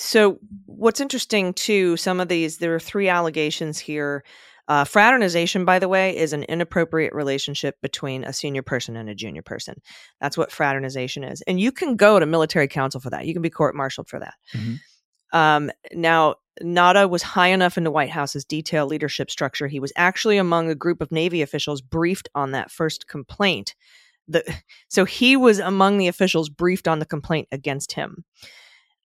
[0.00, 4.22] so what's interesting too, some of these there are three allegations here.
[4.68, 9.14] Uh, fraternization, by the way, is an inappropriate relationship between a senior person and a
[9.14, 9.74] junior person.
[10.20, 13.26] That's what fraternization is, and you can go to military council for that.
[13.26, 14.34] You can be court-martialed for that.
[14.54, 14.78] Mhm.
[15.32, 19.66] Um, now, Nauta was high enough in the White House's detail leadership structure.
[19.66, 23.74] He was actually among a group of Navy officials briefed on that first complaint.
[24.28, 24.44] The,
[24.88, 28.24] so he was among the officials briefed on the complaint against him.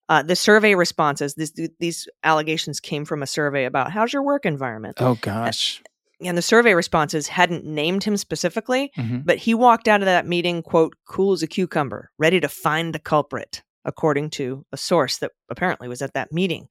[0.10, 4.46] Uh, the survey responses, this, these allegations came from a survey about how's your work
[4.46, 4.98] environment.
[5.00, 5.82] oh gosh,
[6.22, 9.26] And the survey responses hadn't named him specifically, Mhm.
[9.26, 12.94] but he walked out of that meeting, quote, cool as a cucumber, ready to find
[12.94, 16.68] the culprit, according to a source that apparently was at that meeting.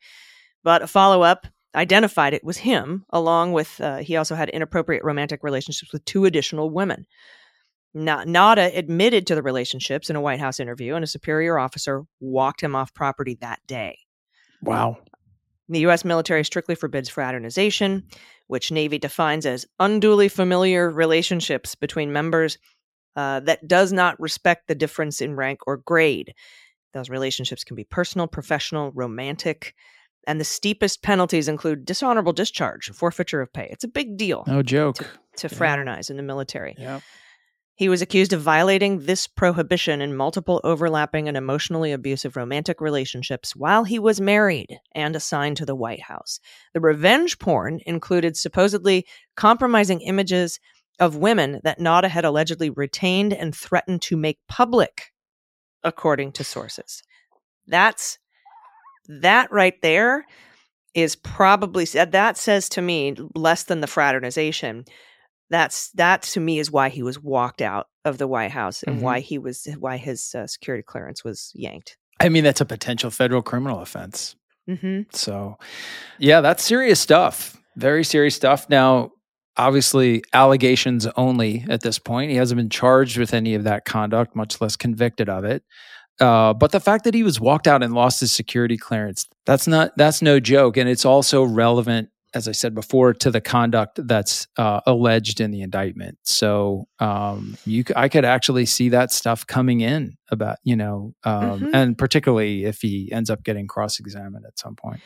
[0.64, 5.04] But a follow up identified it was him, along with, uh, he also had inappropriate
[5.04, 7.06] romantic relationships with two additional women.
[7.94, 12.02] Na- Nauta admitted to the relationships in a White House interview, and a superior officer
[12.20, 13.98] walked him off property that day.
[14.62, 14.98] wow.
[15.68, 16.04] The U.S.
[16.04, 18.02] military strictly forbids fraternization,
[18.48, 22.58] which Navy defines as unduly familiar relationships between members
[23.16, 26.34] uh, that does not respect the difference in rank or grade.
[26.92, 29.74] Those relationships can be personal, professional, romantic,
[30.26, 33.68] and the steepest penalties include dishonorable discharge, forfeiture of pay.
[33.70, 34.98] It's a big deal No joke.
[35.36, 35.56] to Yeah.
[35.56, 36.74] fraternize in the military.
[36.76, 37.00] Yeah.
[37.74, 43.56] He was accused of violating this prohibition in multiple overlapping and emotionally abusive romantic relationships
[43.56, 46.38] while he was married and assigned to the White House.
[46.74, 49.06] The revenge porn included supposedly
[49.36, 50.60] compromising images
[51.00, 55.12] of women that Nauta had allegedly retained and threatened to make public,
[55.82, 57.02] according to sources.
[57.66, 58.18] That's
[59.08, 60.26] that right there
[60.94, 64.84] is probably that says to me less than the fraternization.
[65.52, 68.96] That's that to me is why he was walked out of the White House and
[68.98, 69.02] Mhm.
[69.02, 71.96] why he was why his uh, security clearance was yanked.
[72.18, 74.34] I mean, that's a potential federal criminal offense.
[74.68, 75.02] Mm-hmm.
[75.12, 75.58] So,
[76.18, 77.56] yeah, that's serious stuff.
[77.76, 78.68] Very serious stuff.
[78.68, 79.10] Now,
[79.56, 82.30] obviously, allegations only at this point.
[82.30, 85.62] He hasn't been charged with any of that conduct, much less convicted of it.
[86.20, 89.66] Uh, but the fact that he was walked out and lost his security clearance, that's
[89.66, 90.76] not that's no joke.
[90.76, 95.50] And it's also relevant, as I said before, to the conduct that's uh, alleged in
[95.50, 96.18] the indictment.
[96.22, 101.60] So um, you, I could actually see that stuff coming in about, you know, um,
[101.60, 101.70] Mhm.
[101.74, 105.00] and particularly if he ends up getting cross-examined at some point.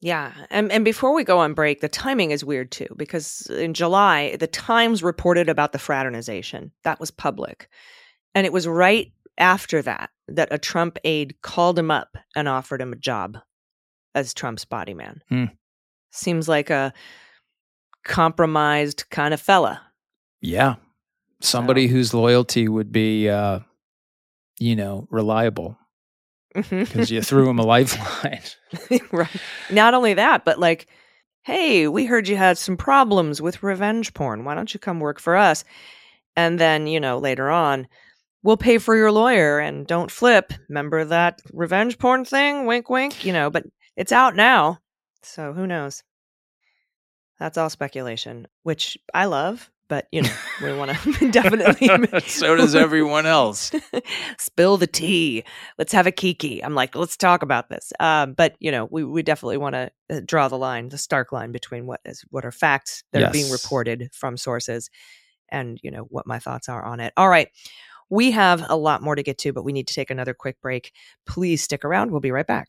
[0.00, 3.74] Yeah, and and before we go on break, the timing is weird too because in
[3.74, 6.70] July, the Times reported about the fraternization.
[6.84, 7.68] That was public.
[8.32, 12.80] And it was right after that that a Trump aide called him up and offered
[12.80, 13.38] him a job
[14.14, 15.20] as Trump's body man.
[15.30, 15.44] Hmm.
[16.10, 16.92] Seems like a
[18.04, 19.80] compromised kind of fella.
[20.40, 20.76] Yeah.
[21.40, 23.60] Somebody whose loyalty would be, uh,
[24.58, 25.78] you know, reliable
[26.54, 28.42] because you threw him a lifeline.
[29.12, 29.28] right.
[29.70, 30.88] Not only that, but like,
[31.42, 34.44] hey, we heard you had some problems with revenge porn.
[34.44, 35.64] Why don't you come work for us?
[36.36, 37.88] And then, you know, later on,
[38.42, 40.52] we'll pay for your lawyer and don't flip.
[40.68, 42.66] Remember that revenge porn thing?
[42.66, 43.64] Wink, wink, you know, but
[43.96, 44.78] it's out now.
[45.22, 46.02] So who knows?
[47.38, 50.30] That's all speculation, which I love, but, you know,
[50.62, 52.20] we want to definitely.
[52.26, 53.70] so does everyone else.
[54.38, 55.44] spill the tea.
[55.78, 56.62] Let's have a kiki.
[56.62, 57.92] I'm like, let's talk about this.
[57.98, 61.32] Um, but you know, we, we definitely want to uh, draw the line, the stark
[61.32, 64.90] line between what is what are facts that are being reported from sources,
[65.48, 67.12] and you know what my thoughts are on it.
[67.16, 67.48] All right.
[68.10, 70.60] We have a lot more to get to, but we need to take another quick
[70.62, 70.92] break.
[71.26, 72.10] Please stick around.
[72.10, 72.68] We'll be right back.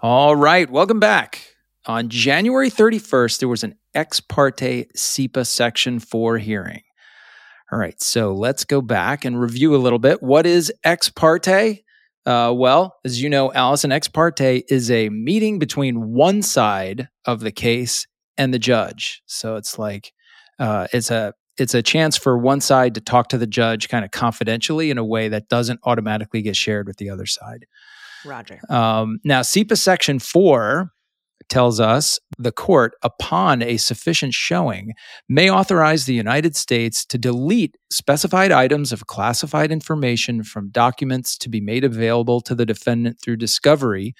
[0.00, 1.42] All right, welcome back.
[1.86, 6.82] On January 31st, there was an ex parte CIPA Section 4 hearing.
[7.72, 10.22] All right, so let's go back and review a little bit.
[10.22, 11.82] What is ex parte?
[12.24, 17.40] Uh, well, as you know, Allison, ex parte is a meeting between one side of
[17.40, 19.20] the case and the judge.
[19.26, 20.12] So it's like
[20.60, 24.04] uh, it's a it's a chance for one side to talk to the judge kind
[24.04, 27.66] of confidentially in a way that doesn't automatically get shared with the other side.
[28.24, 28.60] Roger.
[28.68, 30.92] Um, now, CIPA Section 4
[31.48, 34.92] tells us the court, upon a sufficient showing,
[35.28, 41.48] may authorize the United States to delete specified items of classified information from documents to
[41.48, 44.14] be made available to the defendant through discovery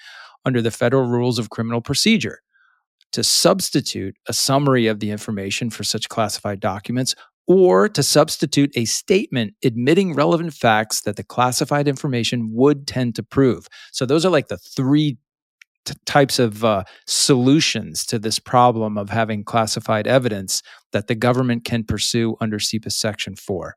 [0.45, 2.39] under the federal rules of criminal procedure,
[3.11, 7.15] to substitute a summary of the information for such classified documents.
[7.51, 13.23] Or to substitute a statement admitting relevant facts that the classified information would tend to
[13.23, 13.67] prove.
[13.91, 15.17] So, those are like the three
[15.85, 21.65] t- types of uh, solutions to this problem of having classified evidence that the government
[21.65, 23.75] can pursue under CIPA Section 4.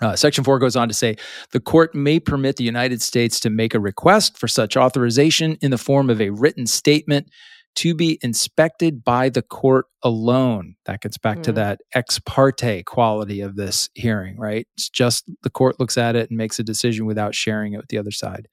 [0.00, 1.16] Uh, Section 4 goes on to say
[1.52, 5.70] the court may permit the United States to make a request for such authorization in
[5.70, 7.28] the form of a written statement
[7.76, 10.76] to be inspected by the court alone.
[10.86, 11.42] That gets back mm-hmm.
[11.42, 14.66] to that ex parte quality of this hearing, right?
[14.76, 17.88] It's just the court looks at it and makes a decision without sharing it with
[17.88, 18.48] the other side.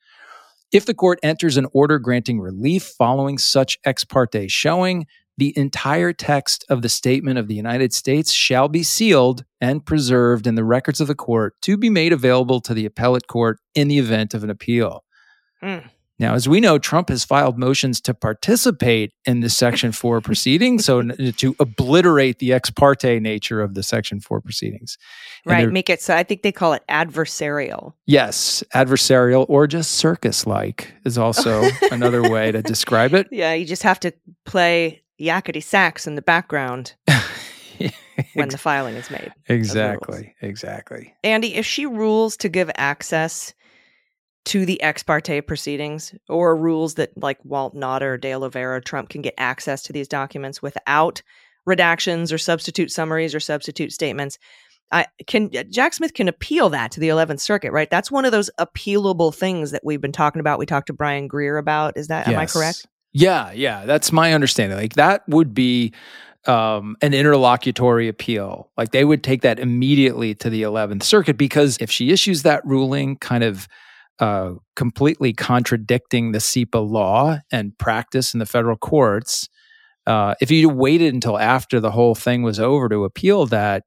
[0.72, 5.08] If the court enters an order granting relief following such ex parte showing,
[5.40, 10.46] the entire text of the statement of the United States shall be sealed and preserved
[10.46, 13.88] in the records of the court to be made available to the appellate court in
[13.88, 15.06] the event of an appeal.
[15.64, 15.90] Mm.
[16.20, 20.86] Now, as we know, Trump has filed motions to participate in the Section 4 proceedings,
[20.86, 24.98] so to obliterate the ex parte nature of the Section 4 proceedings.
[25.46, 27.94] Right, make it so I think they call it adversarial.
[28.06, 33.28] Yes, adversarial or just circus like is also another way to describe it.
[33.32, 34.14] Yeah, you just have to
[34.46, 36.96] play yakety sax in the background
[38.34, 39.32] when the filing is made.
[39.48, 41.14] Exactly, exactly.
[41.24, 43.54] Andy, if she rules to give access
[44.50, 49.10] to the ex parte proceedings or rules that like Walt Nauta or De Oliveira, Trump
[49.10, 51.22] can get access to these documents without
[51.68, 54.40] redactions or substitute summaries or substitute statements.
[54.92, 57.92] I can Jack Smith can appeal that to the 11th Circuit, right?
[57.92, 60.58] That's one of those appealable things that we've been talking about.
[60.58, 61.96] We talked to Brian Greer about.
[61.96, 62.34] Is that yes.
[62.34, 62.88] am I correct?
[63.14, 64.80] Yeah, yeah, that's my understanding.
[64.80, 65.94] Like that would be
[66.48, 68.72] um, an interlocutory appeal.
[68.78, 72.66] Like they would take that immediately to the 11th Circuit because if she issues that
[72.66, 73.68] ruling, kind of
[74.20, 79.48] uh, completely contradicting the CIPA law and practice in the federal courts.
[80.06, 83.84] Uh, if you waited until after the whole thing was over to appeal that,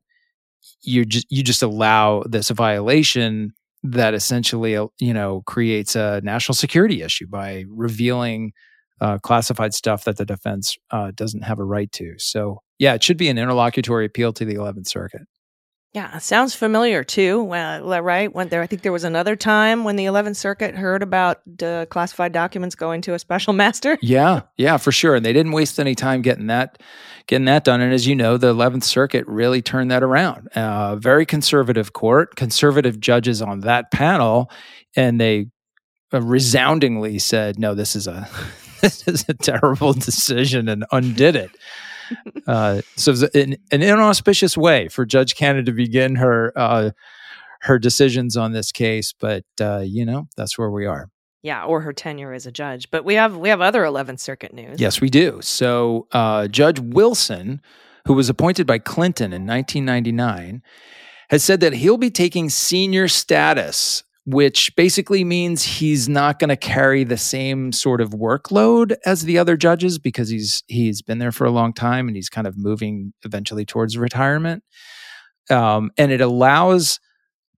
[0.82, 3.52] you just you just allow this violation
[3.82, 8.52] that essentially uh, you know creates a national security issue by revealing
[9.00, 12.14] uh, classified stuff that the defense uh, doesn't have a right to.
[12.18, 15.22] So yeah, it should be an interlocutory appeal to the Eleventh Circuit.
[15.94, 17.42] Yeah, sounds familiar too.
[17.42, 18.32] Well, right?
[18.32, 18.62] Went there.
[18.62, 22.74] I think there was another time when the 11th Circuit heard about uh, classified documents
[22.74, 23.98] going to a special master.
[24.00, 25.16] yeah, yeah, for sure.
[25.16, 26.80] And they didn't waste any time getting that,
[27.26, 27.82] getting that done.
[27.82, 30.48] And as you know, the 11th Circuit really turned that around.
[30.48, 34.50] Uh, very conservative court, conservative judges on that panel,
[34.96, 35.48] and they
[36.14, 38.28] uh, resoundingly said, "No, this is a
[38.80, 41.50] this is a terrible decision," and undid it
[42.46, 46.90] uh, so an, an, inauspicious way for Judge Cannon to begin her uh,
[47.62, 51.08] her decisions on this case, but uh, you know that's where we are.
[51.42, 52.90] Yeah, or her tenure as a judge.
[52.90, 54.80] But we have we have other Eleventh Circuit news.
[54.80, 55.40] Yes, we do.
[55.42, 57.60] So uh, Judge Wilson,
[58.06, 60.62] who was appointed by Clinton in 1999,
[61.30, 66.56] has said that he'll be taking senior status which basically means he's not going to
[66.56, 71.32] carry the same sort of workload as the other judges because he's he's been there
[71.32, 74.62] for a long time and he's kind of moving eventually towards retirement.
[75.50, 77.00] Um, and it allows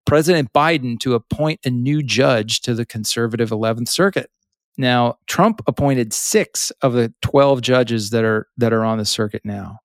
[0.06, 4.30] President Biden to appoint a new judge to the conservative 11th Circuit.
[4.76, 9.42] Now, Trump appointed six of the 12 judges that are that are on the circuit
[9.44, 9.78] now.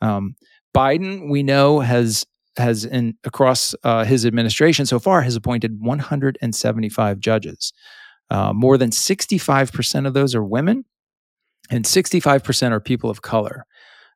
[0.00, 0.36] Um,
[0.74, 2.24] Biden, we know, has
[2.56, 7.72] has in across uh, his administration so far has appointed 175 judges.
[8.30, 10.84] Uh, more than 65% of those are women,
[11.70, 13.66] and 65% are people of color.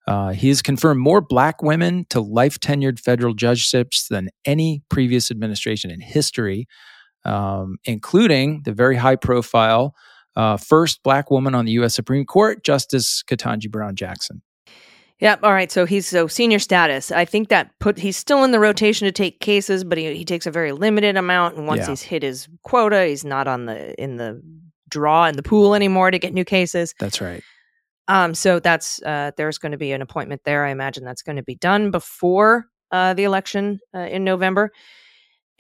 [0.07, 5.31] Uh, he has confirmed more black women to life tenured federal judgeships than any previous
[5.31, 6.67] administration in history,
[7.25, 9.95] um, including the very high profile
[10.37, 11.95] uh, first black woman on the U.S.
[11.95, 14.43] Supreme Court, Justice Ketanji Brown Jackson.
[15.21, 15.41] Yep.
[15.43, 15.71] All right.
[15.71, 17.13] So he's so senior status.
[17.13, 20.25] I think that put he's still in the rotation to take cases, but he, he
[20.25, 21.57] takes a very limited amount.
[21.57, 21.91] And once yeah.
[21.91, 24.43] he's hit his quota, he's not on the in the
[24.89, 26.95] draw in the pool anymore to get new cases.
[26.99, 27.43] That's right.
[28.09, 28.35] Um.
[28.35, 29.31] So that's uh.
[29.37, 30.65] There's going to be an appointment there.
[30.65, 34.73] I imagine that's going to be done before uh the election uh, in November.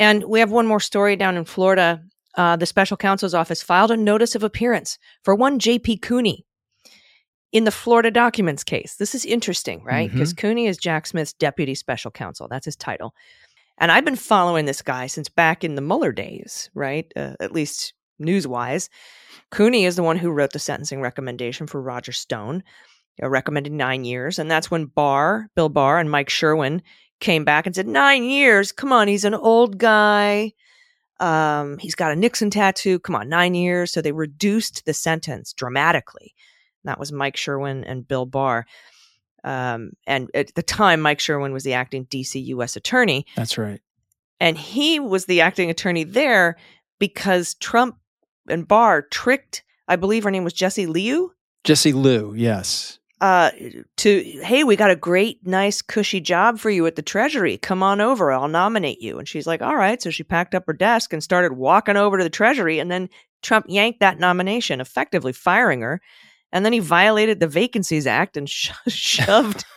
[0.01, 2.03] And we have one more story down in Florida.
[2.37, 5.99] Uh, the special counsel's office filed a notice of appearance for one J.P.
[5.99, 6.45] Cooney
[7.55, 8.97] in the Florida documents case.
[8.97, 10.09] This is interesting, right?
[10.09, 10.19] Mm-hmm.
[10.19, 12.49] Because Cooney is Jack Smith's deputy special counsel.
[12.49, 13.15] That's his title.
[13.79, 17.11] And I've been following this guy since back in the Mueller days, right?
[17.15, 18.91] Uh, at least news wise.
[19.51, 22.65] Cooney is the one who wrote the sentencing recommendation for Roger Stone,
[23.23, 24.41] uh, recommended nine years.
[24.41, 26.83] And that's when Barr, Bill Barr, and Mike Sherwin
[27.21, 28.73] came back and said, Nine years?
[28.73, 30.53] Come on, he's an old guy.
[31.21, 32.99] Um, he's got a Nixon tattoo.
[32.99, 33.93] Come on, nine years.
[33.93, 36.35] So they reduced the sentence dramatically.
[36.85, 38.67] That was Mike Sherwin and Bill Barr.
[39.43, 42.77] Um, and at the time, Mike Sherwin was the acting DC U.S.
[42.77, 43.27] attorney.
[43.37, 43.81] That's right.
[44.41, 46.57] And he was the acting attorney there
[46.99, 47.99] because Trump
[48.49, 51.33] and Barr tricked, I believe her name was Jessie Liu.
[51.65, 52.99] Jessie Liu, yes.
[53.21, 53.51] Uh,
[53.97, 57.57] to hey, we got a great, nice, cushy job for you at the Treasury.
[57.57, 59.19] Come on over, I'll nominate you.
[59.19, 60.03] And she's like, all right.
[60.03, 62.79] So she packed up her desk and started walking over to the Treasury.
[62.79, 63.09] And then
[63.41, 66.01] Trump yanked that nomination, effectively firing her.
[66.55, 69.65] And then he violated the Vacancies Act and sh- shoved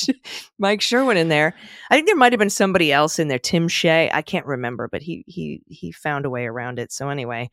[0.58, 1.54] Mike Sherwin in there.
[1.90, 4.10] I think there might have been somebody else in there, Tim Shea.
[4.12, 6.92] I can't remember, but he he he found a way around it.
[6.92, 7.50] So anyway,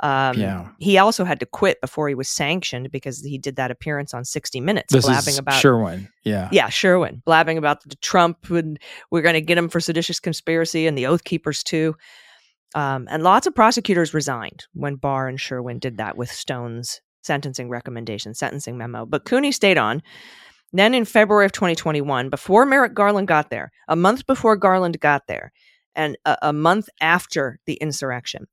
[0.00, 0.68] um, Yeah.
[0.78, 4.24] he also had to quit before he was sanctioned because he did that appearance on
[4.24, 6.08] 60 Minutes, This blabbing about Sherwin.
[6.24, 6.48] Yeah.
[6.52, 8.78] yeah, Sherwin, blabbing about the Trump and
[9.10, 11.96] we're going to get him for seditious conspiracy and the Oath Keepers too.
[12.74, 17.68] Um, and lots of prosecutors resigned when Barr and Sherwin did that with Stone's sentencing
[17.68, 19.06] recommendation, sentencing memo.
[19.06, 20.02] But Cooney stayed on.
[20.72, 25.26] Then in February of 2021, before Merrick Garland got there, a month before Garland got
[25.26, 25.50] there,
[25.94, 28.46] and a, a month after the insurrection,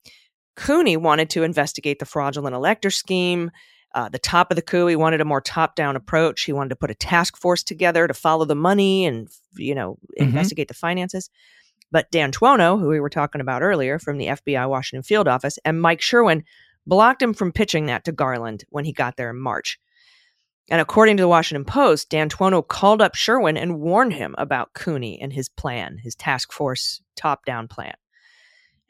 [0.55, 3.51] Cooney wanted to investigate the fraudulent elector scheme.
[3.93, 6.43] Uh, the top of the coup, he wanted a more top-down approach.
[6.43, 9.97] He wanted to put a task force together to follow the money and you know
[10.19, 10.27] Mhm.
[10.27, 11.29] investigate the finances.
[11.91, 15.81] But D'Antuono, who we were talking about earlier from the FBI Washington field office, and
[15.81, 16.43] Mike Sherwin
[16.87, 19.79] blocked him from pitching that to Garland when he got there in March.
[20.69, 25.19] And according to the Washington Post, D'Antuono called up Sherwin and warned him about Cooney
[25.21, 27.93] and his plan, his task force top-down plan.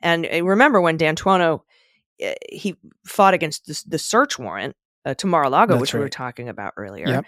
[0.02, 1.62] And uh, remember when D'Antuono
[2.24, 4.76] uh, he fought against the, the search warrant
[5.06, 7.08] uh, to Mar-a-Lago, That's which we were talking about earlier.
[7.08, 7.26] Yep.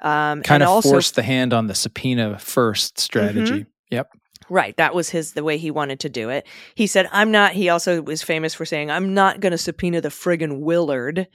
[0.00, 3.66] Um, Kind and of also forced the hand on the subpoena first strategy.
[3.90, 4.10] Yep.
[4.48, 4.76] Right.
[4.76, 6.46] That was his the way he wanted to do it.
[6.74, 10.08] He said, I'm not he also was famous for saying, I'm not gonna subpoena the
[10.08, 11.26] friggin' Willard,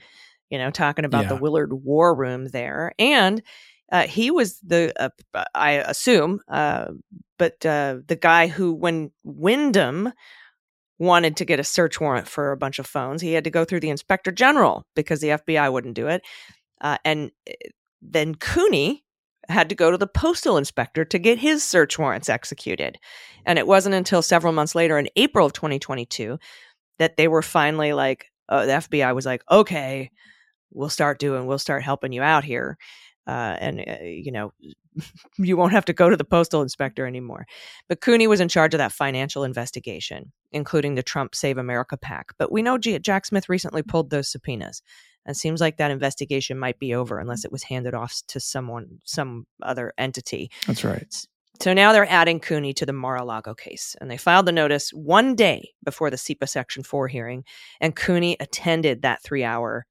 [0.50, 2.92] you know, talking about the Willard war room there.
[2.98, 3.42] And
[3.90, 6.86] uh, he was the uh, I assume, uh,
[7.38, 10.12] but uh, the guy who when Windom
[10.98, 13.64] wanted to get a search warrant for a bunch of phones, he had to go
[13.64, 16.22] through the inspector general because the FBI wouldn't do it.
[16.80, 17.52] Uh, and uh,
[18.00, 19.04] then Cooney
[19.48, 22.98] had to go to the postal inspector to get his search warrants executed.
[23.44, 26.38] And it wasn't until several months later, in April of 2022,
[26.98, 30.10] that they were finally like, uh, the FBI was like, okay,
[30.70, 32.76] we'll start doing, we'll start helping you out here.
[33.26, 34.52] Uh, and, uh, you know,
[35.38, 37.46] you won't have to go to the postal inspector anymore.
[37.88, 42.32] But Cooney was in charge of that financial investigation, including the Trump Save America PAC.
[42.38, 44.82] But we know Jack Smith recently pulled those subpoenas.
[45.24, 48.40] And it seems like that investigation might be over unless it was handed off to
[48.40, 50.50] someone, some other entity.
[50.66, 51.14] That's right.
[51.60, 55.36] So now they're adding Cooney to the Mar-a-Lago case, and they filed the notice one
[55.36, 57.44] day before the CIPA Section 4 hearing,
[57.80, 59.86] and Cooney attended that three-hour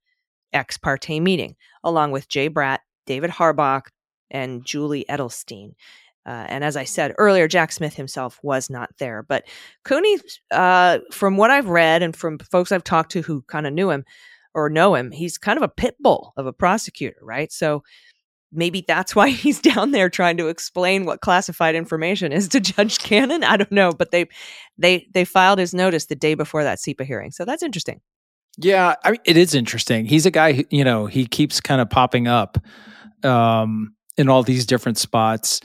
[0.52, 3.84] ex parte meeting along with Jay Bratt, David Harbach,
[4.30, 5.72] and Julie Edelstein.
[6.24, 9.22] Uh, and as I said earlier, Jack Smith himself was not there.
[9.22, 9.44] But
[9.84, 10.18] Cooney,
[10.50, 13.90] uh, from what I've read and from folks I've talked to who kind of knew
[13.90, 14.04] him
[14.54, 17.52] or know him, he's kind of a pit bull of a prosecutor, right?
[17.52, 17.82] So
[18.52, 22.98] maybe that's why he's down there trying to explain what classified information is to Judge
[22.98, 23.44] Cannon.
[23.44, 24.28] I don't know, but they
[24.78, 28.00] they they filed his notice the day before that CIPA hearing, so that's interesting.
[28.58, 30.04] Yeah, I mean, it is interesting.
[30.04, 32.58] He's a guy, who, you know, he keeps kind of popping up
[33.24, 35.60] um, in all these different spots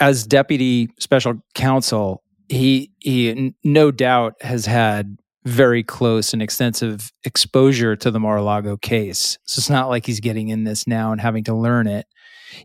[0.00, 2.22] as deputy special counsel.
[2.48, 9.38] He he, no doubt, has had very close and extensive exposure to the Mar-a-Lago case.
[9.44, 12.06] So it's not like he's getting in this now and having to learn it.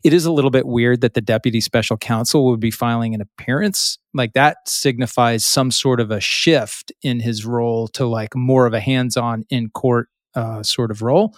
[0.04, 3.22] It is a little bit weird that the deputy special counsel would be filing an
[3.22, 3.98] appearance.
[4.14, 8.74] Like that signifies some sort of a shift in his role to like more of
[8.74, 11.36] a hands-on in court uh, sort of role.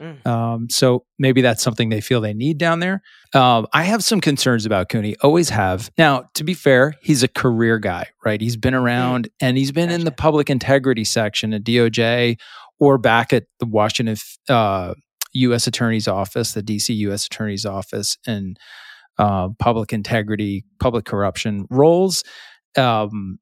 [0.00, 0.26] Mm.
[0.26, 3.02] Um, so maybe that's something they feel they need down there.
[3.34, 5.90] Um, I have some concerns about Cooney, always have.
[5.98, 8.40] Now, to be fair, he's a career guy, right?
[8.40, 12.38] He's been around and he's been in the public integrity section at DOJ
[12.78, 14.16] or back at the Washington
[14.48, 14.94] uh,
[15.32, 15.66] U.S.
[15.66, 16.92] Attorney's Office, the D.C.
[16.94, 17.26] U.S.
[17.26, 18.58] Attorney's Office, and
[19.18, 22.22] uh, public integrity, public corruption roles.
[22.76, 23.38] Um,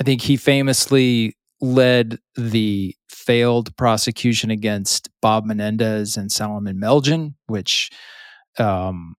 [0.00, 7.90] I think he famously led the failed prosecution against Bob Menendez and Salomon Melgen, which
[8.58, 9.14] um,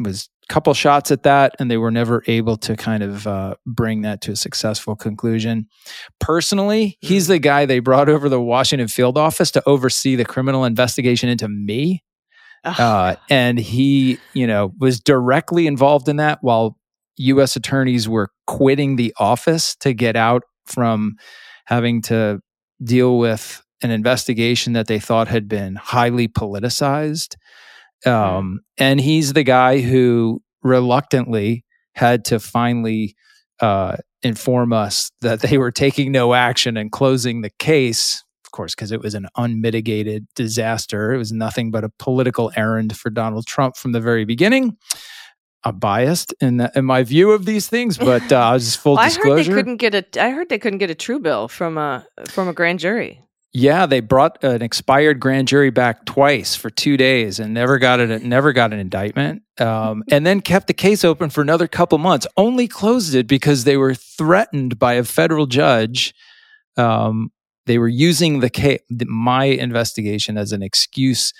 [0.00, 3.54] was a couple shots at that, and they were never able to kind of uh,
[3.66, 5.66] bring that to a successful conclusion.
[6.18, 7.28] Personally, he's mm.
[7.28, 11.48] the guy they brought over the Washington field office to oversee the criminal investigation into
[11.48, 12.02] me.
[12.64, 16.76] Uh, and he, you know, was directly involved in that while
[17.18, 17.54] U.S.
[17.54, 21.16] attorneys were quitting the office to get out from
[21.66, 22.40] having to
[22.82, 27.36] deal with an investigation that they thought had been highly politicized.
[28.04, 31.64] Um, and he's the guy who reluctantly
[31.94, 33.14] had to finally
[33.60, 38.22] uh, inform us that they were taking no action and closing the case.
[38.44, 41.12] Of course, because it was an unmitigated disaster.
[41.12, 44.76] It was nothing but a political errand for Donald Trump from the very beginning.
[45.66, 49.04] I'm biased in, the, in my view of these things, but uh, just full well,
[49.08, 49.32] disclosure.
[49.32, 50.22] I heard they couldn't get a.
[50.22, 53.20] I heard they couldn't get a true bill from a from a grand jury.
[53.52, 57.98] Yeah, they brought an expired grand jury back twice for two days and never got
[57.98, 58.22] it.
[58.22, 62.28] Never got an indictment, um, and then kept the case open for another couple months.
[62.36, 66.14] Only closed it because they were threatened by a federal judge.
[66.76, 67.32] Um,
[67.64, 71.32] they were using the, case, my investigation as an excuse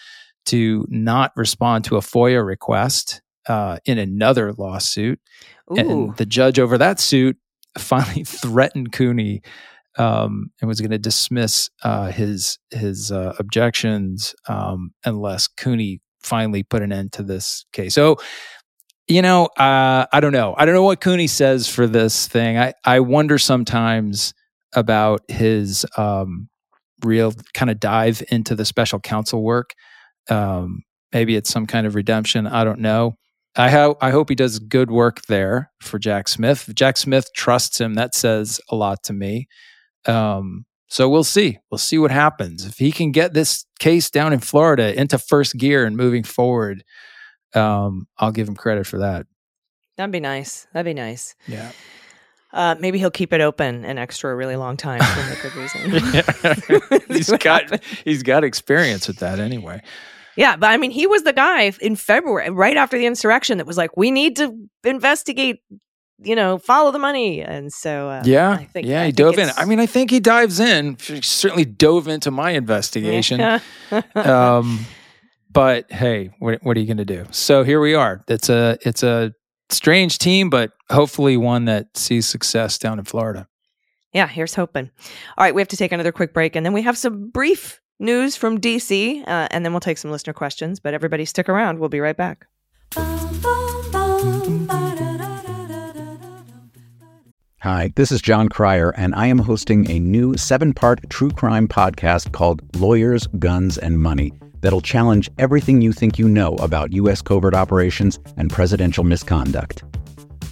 [0.47, 5.21] to not respond to a FOIA request uh, in another lawsuit,
[5.71, 5.77] Ooh.
[5.77, 7.37] and the judge over that suit
[7.79, 9.43] finally threatened Cooney
[9.99, 16.63] um, and was going to dismiss uh, his his uh, objections um, unless Cooney finally
[16.63, 17.95] put an end to this case.
[17.95, 18.17] So,
[19.07, 20.55] you know, uh, I don't know.
[20.59, 22.59] I don't know what Cooney says for this thing.
[22.59, 24.35] I I wonder sometimes
[24.75, 26.49] about his um,
[27.05, 29.75] real kind of dive into the special counsel work.
[30.29, 30.83] Um,
[31.13, 32.47] maybe it's some kind of redemption.
[32.47, 33.17] I don't know.
[33.57, 36.69] I ho- I hope he does good work there for Jack Smith.
[36.69, 37.95] If Jack Smith trusts him.
[37.95, 39.49] That says a lot to me.
[40.05, 41.59] Um, so we'll see.
[41.71, 42.65] We'll see what happens.
[42.65, 46.85] If he can get this case down in Florida into first gear and moving forward,
[47.55, 49.27] um, I'll give him credit for that.
[49.97, 50.67] That'd be nice.
[50.73, 51.35] That'd be nice.
[51.49, 51.73] Yeah.
[52.53, 57.01] Uh, maybe he'll keep it open an extra really long time for no good reason.
[57.09, 59.83] he's got he's got experience with that anyway.
[60.37, 63.67] Yeah, but I mean, he was the guy in February, right after the insurrection, that
[63.67, 65.61] was like, "We need to investigate
[66.19, 67.43] you know, follow the money.
[67.43, 69.51] And so, uh, yeah, think, yeah, I he dove in.
[69.57, 70.97] I mean, I think he dives in.
[71.01, 73.61] He certainly dove into my investigation.
[74.15, 74.87] um,
[75.51, 77.27] but hey, what, what are you going to do?
[77.31, 78.25] So here we are.
[78.29, 79.33] It's a it's a
[79.71, 83.49] strange team, but hopefully one that sees success down in Florida.
[84.13, 84.91] Yeah, here's hoping.
[85.37, 87.81] All right, we have to take another quick break, and then we have some brief
[87.99, 90.81] news from DC, uh, and then we'll take some listener questions.
[90.81, 91.79] But everybody, stick around.
[91.79, 92.47] We'll be right back.
[97.61, 101.67] Hi, this is Jon Cryer, and I am hosting a new seven part true crime
[101.67, 107.23] podcast called Lawyers, Guns, and Money that'll challenge everything you think you know about U.S.
[107.23, 109.83] covert operations and presidential misconduct.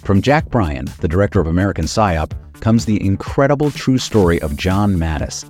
[0.03, 4.95] From Jack Bryan, the director of American PSYOP, comes the incredible true story of John
[4.95, 5.49] Mattes,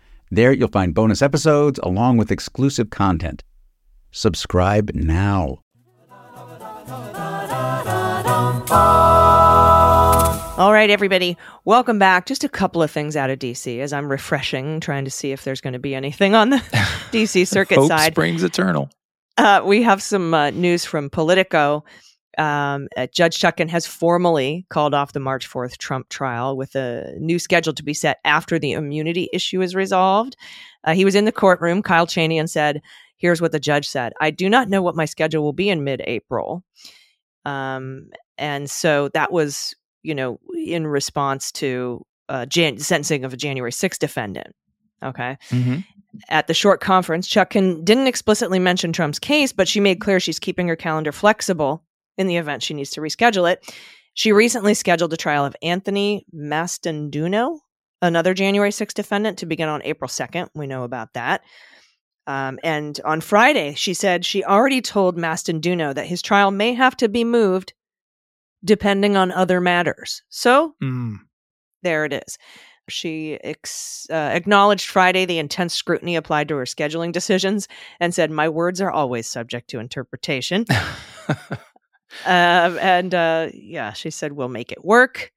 [0.33, 3.43] There you'll find bonus episodes along with exclusive content.
[4.11, 5.59] Subscribe now.
[10.57, 12.27] All right, everybody, welcome back.
[12.27, 15.43] Just a couple of things out of DC as I'm refreshing, trying to see if
[15.43, 16.57] there's going to be anything on the
[17.11, 18.13] DC circuit Hope side.
[18.13, 18.89] springs eternal.
[19.35, 21.83] Uh, we have some uh, news from Politico.
[22.37, 27.13] Um, uh, Judge Chutkan has formally called off the March 4th Trump trial with a
[27.19, 30.37] new schedule to be set after the immunity issue is resolved.
[30.83, 32.81] Uh, he was in the courtroom, Kyle Cheney, and said,
[33.17, 35.83] Here's what the judge said I do not know what my schedule will be in
[35.83, 36.63] mid April.
[37.45, 43.37] Um, and so that was, you know, in response to uh, Jan- sentencing of a
[43.37, 44.55] January 6th defendant.
[45.03, 45.37] Okay.
[45.49, 45.79] Mm-hmm.
[46.29, 50.39] At the short conference, Chutkan didn't explicitly mention Trump's case, but she made clear she's
[50.39, 51.83] keeping her calendar flexible
[52.21, 53.75] in the event she needs to reschedule it.
[54.13, 57.59] She recently scheduled a trial of Anthony Mastanduno,
[58.01, 60.47] another January 6th defendant, to begin on April 2nd.
[60.55, 61.41] We know about that.
[62.27, 66.95] Um, and on Friday, she said she already told Mastanduno that his trial may have
[66.97, 67.73] to be moved
[68.63, 70.21] depending on other matters.
[70.29, 71.17] So Mm.
[71.81, 72.37] there it is.
[72.89, 77.67] She ex- uh, acknowledged Friday the intense scrutiny applied to her scheduling decisions
[77.99, 80.65] and said, My words are always subject to interpretation.
[82.25, 85.31] uh, and uh, yeah, she said, We'll make it work.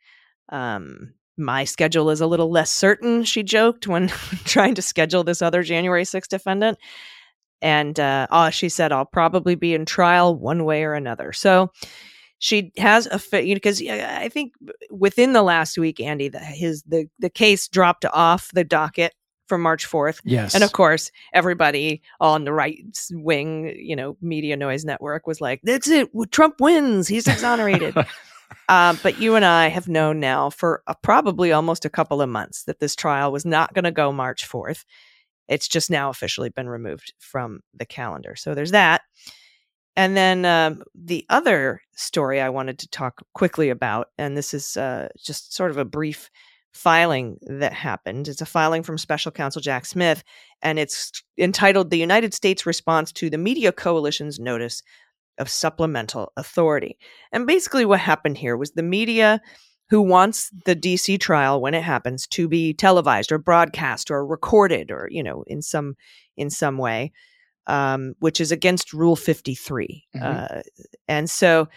[0.51, 4.09] Um, my schedule is a little less certain, she joked when
[4.45, 6.79] trying to schedule this other January 6th defendant.
[7.61, 11.33] And uh, uh, she said, I'll probably be in trial one way or another.
[11.33, 11.71] So
[12.39, 14.53] she has a fit because I think
[14.91, 19.15] within the last week, Andy, the, his the the case dropped off the docket
[19.47, 20.21] for March fourth.
[20.25, 22.79] Yes, and of course, everybody on the right
[23.13, 27.97] wing, you know, media noise network was like, "That's it, Trump wins, he's exonerated."
[28.69, 32.29] um, but you and I have known now for uh, probably almost a couple of
[32.29, 34.85] months that this trial was not going to go March fourth.
[35.49, 38.35] It's just now officially been removed from the calendar.
[38.37, 39.03] So there's that.
[39.97, 44.77] And then um, the other story I wanted to talk quickly about, and this is
[44.77, 46.31] uh, just sort of a brief
[46.75, 48.29] filing that happened.
[48.29, 50.23] It's a filing from Special Counsel Jack Smith,
[50.63, 54.83] and it's entitled The United States Response to the Media Coalition's Notice
[55.39, 56.99] of Supplemental Authority.
[57.33, 59.41] And basically, what happened here was the media
[59.91, 64.91] who wants the DC trial when it happens to be televised or broadcast or recorded
[64.91, 65.95] or you know in some
[66.37, 67.13] in some way
[67.67, 70.07] um, which is against Rule 53.
[70.17, 70.25] Mm-hmm.
[70.25, 70.63] Uh,
[71.09, 71.69] and so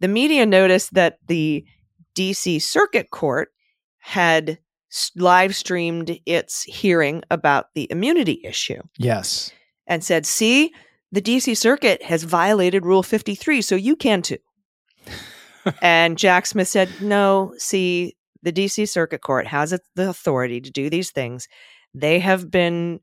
[0.00, 1.64] the media noticed that the
[2.14, 3.50] DC Circuit Court
[4.08, 4.58] had
[5.16, 9.52] live streamed its hearing about the immunity issue Yes.
[9.86, 10.72] and said, see,
[11.12, 14.38] the DC Circuit has violated Rule 53, so you can too.
[15.82, 20.88] and Jack Smith said, no, see, the DC Circuit Court has the authority to do
[20.88, 21.46] these things.
[21.92, 23.00] They have been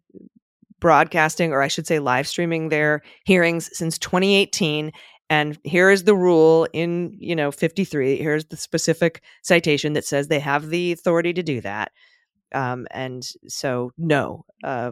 [0.79, 4.91] broadcasting, or I should say, live streaming their hearings since 2018.
[5.29, 8.17] And here is the rule in, you know, 53.
[8.17, 11.91] Here's the specific citation that says they have the authority to do that.
[12.53, 14.91] Um, and so, no, uh,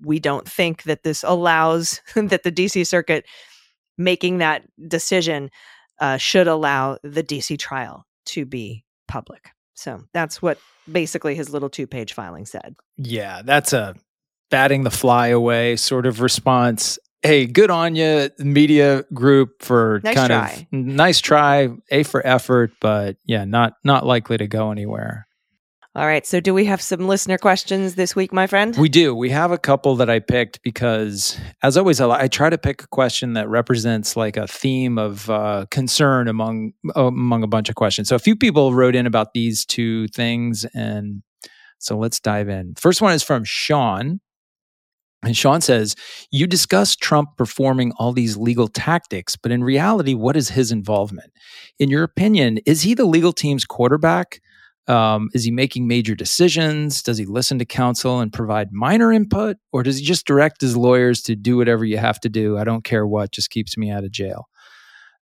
[0.00, 3.24] we don't think that this allows that the DC Circuit
[3.96, 5.50] making that decision
[6.00, 9.50] uh, should allow the DC trial to be public.
[9.74, 10.58] So that's what
[10.90, 12.76] basically his little two page filing said.
[12.96, 13.94] Yeah, that's a
[14.50, 16.98] batting the fly away sort of response.
[17.24, 20.50] Hey, good on you, media group, for Nice kind try.
[20.50, 25.26] of nice try, a for effort, but yeah, not not likely to go anywhere.
[25.96, 26.26] All right.
[26.26, 28.76] So, do we have some listener questions this week, my friend?
[28.76, 29.14] We do.
[29.14, 32.88] We have a couple that I picked because, as always, I, try to pick a
[32.88, 38.08] question that represents like a theme of uh, concern among among a bunch of questions.
[38.08, 41.22] So, a few people wrote in about these two things, and
[41.78, 42.74] so let's dive in.
[42.74, 44.20] First one is from Sean.
[45.24, 45.96] And Sean says,
[46.30, 51.32] You discuss Trump performing all these legal tactics, but in reality, what is his involvement?
[51.78, 54.40] In your opinion, is he the legal team's quarterback?
[54.86, 57.02] Um, is he making major decisions?
[57.02, 59.56] Does he listen to counsel and provide minor input?
[59.72, 62.58] Or does he just direct his lawyers to do whatever you have to do?
[62.58, 64.46] I don't care what, just keeps me out of jail.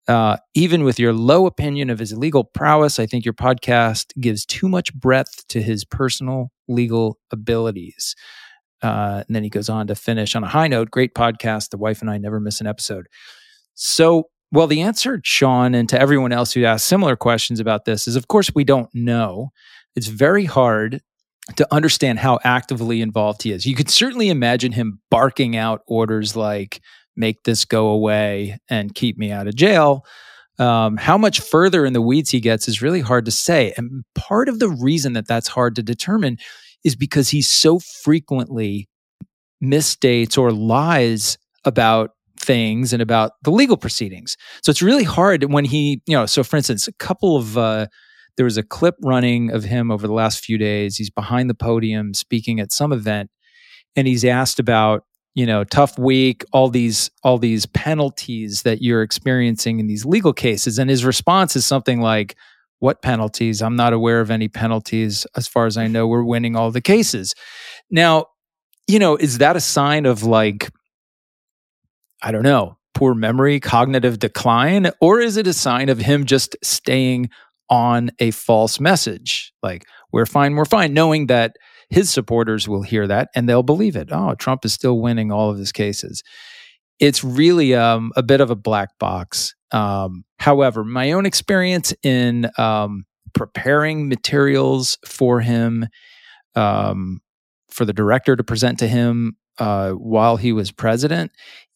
[0.08, 4.46] Uh, even with your low opinion of his legal prowess, I think your podcast gives
[4.46, 8.16] too much breadth to his personal legal abilities.
[8.82, 10.90] Uh, and then he goes on to finish on a high note.
[10.90, 11.70] Great podcast.
[11.70, 13.06] The wife and I never miss an episode.
[13.74, 18.08] So, well, the answer, Sean, and to everyone else who asked similar questions about this
[18.08, 19.50] is of course, we don't know.
[19.94, 21.00] It's very hard
[21.56, 23.66] to understand how actively involved he is.
[23.66, 26.80] You could certainly imagine him barking out orders like
[27.16, 30.04] make this go away and keep me out of jail.
[30.58, 33.72] Um, how much further in the weeds he gets is really hard to say.
[33.76, 36.38] And part of the reason that that's hard to determine
[36.84, 38.88] is because he so frequently
[39.62, 44.36] misstates or lies about things and about the legal proceedings.
[44.62, 47.86] So it's really hard when he, you know, so for instance, a couple of, uh,
[48.36, 50.96] there was a clip running of him over the last few days.
[50.96, 53.30] He's behind the podium speaking at some event
[53.94, 55.04] and he's asked about,
[55.34, 60.32] you know, tough week, all these, all these penalties that you're experiencing in these legal
[60.32, 60.78] cases.
[60.78, 62.36] And his response is something like,
[62.80, 63.62] what penalties?
[63.62, 65.26] I'm not aware of any penalties.
[65.36, 67.34] As far as I know, we're winning all the cases.
[67.90, 68.26] Now,
[68.88, 70.68] you know, is that a sign of like,
[72.22, 74.90] I don't know, poor memory, cognitive decline?
[75.00, 77.30] Or is it a sign of him just staying
[77.68, 79.52] on a false message?
[79.62, 81.56] Like, we're fine, we're fine, knowing that
[81.88, 84.08] his supporters will hear that and they'll believe it.
[84.10, 86.22] Oh, Trump is still winning all of his cases.
[86.98, 89.54] It's really um, a bit of a black box.
[89.72, 93.04] Um, however, my own experience in um,
[93.34, 95.86] preparing materials for him,
[96.54, 97.20] um,
[97.68, 101.32] for the director to present to him uh, while he was president,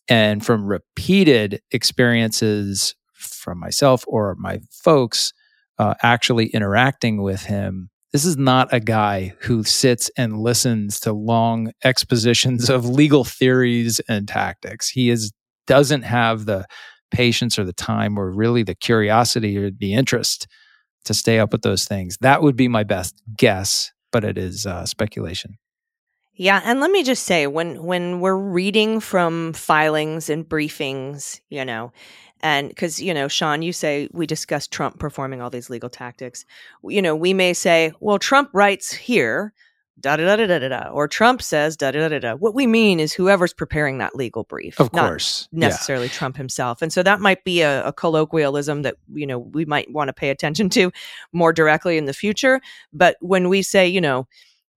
[0.09, 5.33] and from repeated experiences from myself or my folks
[5.79, 11.13] uh, actually interacting with him, this is not a guy who sits and listens to
[11.13, 14.89] long expositions of legal theories and tactics.
[14.89, 15.33] He is
[15.67, 16.67] doesn't have the
[17.15, 20.47] patience or the time or really the curiosity or the interest
[21.05, 22.17] to stay up with those things.
[22.21, 25.57] That would be my best guess, but it is uh, speculation.
[26.37, 31.65] Yeah, and let me just say when when we're reading from filings and briefings, you
[31.65, 31.93] know,
[32.41, 36.45] and because you know, Sean, you say we discussed Trump performing all these legal tactics.
[36.83, 39.55] You know, we may say, well, Trump writes here,
[40.01, 42.35] da da da da da da, or Trump says da da da da.
[42.35, 46.13] What we mean is whoever's preparing that legal brief, of course, necessarily yeah.
[46.13, 46.83] Trump himself.
[46.83, 50.13] And so that might be a, a colloquialism that you know we might want to
[50.13, 50.91] pay attention to
[51.33, 52.61] more directly in the future.
[52.93, 54.27] But when we say, you know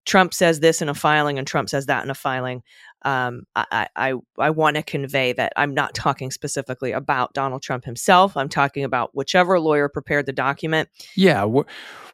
[0.08, 2.62] Trump says this in a filing and Trump says that in a filing.
[3.02, 7.84] Um, I, I, I want to convey that I'm not talking specifically about Donald Trump
[7.84, 8.34] himself.
[8.34, 10.88] I'm talking about whichever lawyer prepared the document.
[11.14, 11.64] Yeah, we're,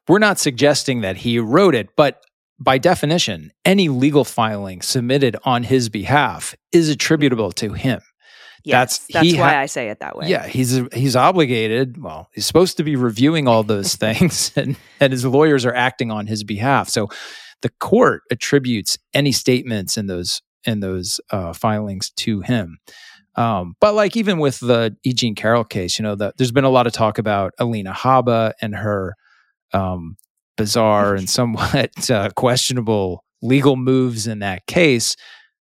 [0.09, 2.21] we're not suggesting that he wrote it, but
[2.59, 8.01] by definition, any legal filing submitted on his behalf is attributable to him.
[8.65, 10.29] Yes, that's that's why ha- I say it that way.
[10.29, 12.03] Yeah, he's he's obligated.
[12.03, 16.11] Well, he's supposed to be reviewing all those things, and and his lawyers are acting
[16.11, 16.89] on his behalf.
[16.89, 17.09] So
[17.61, 22.79] the court attributes any statements in those in those uh, filings to him.
[23.37, 26.71] Um, but like even with the Eugene Carroll case, you know, the, there's been a
[26.71, 29.15] lot of talk about Alina Habba and her
[29.73, 30.17] um,
[30.57, 35.17] bizarre and somewhat uh, questionable legal moves in that case.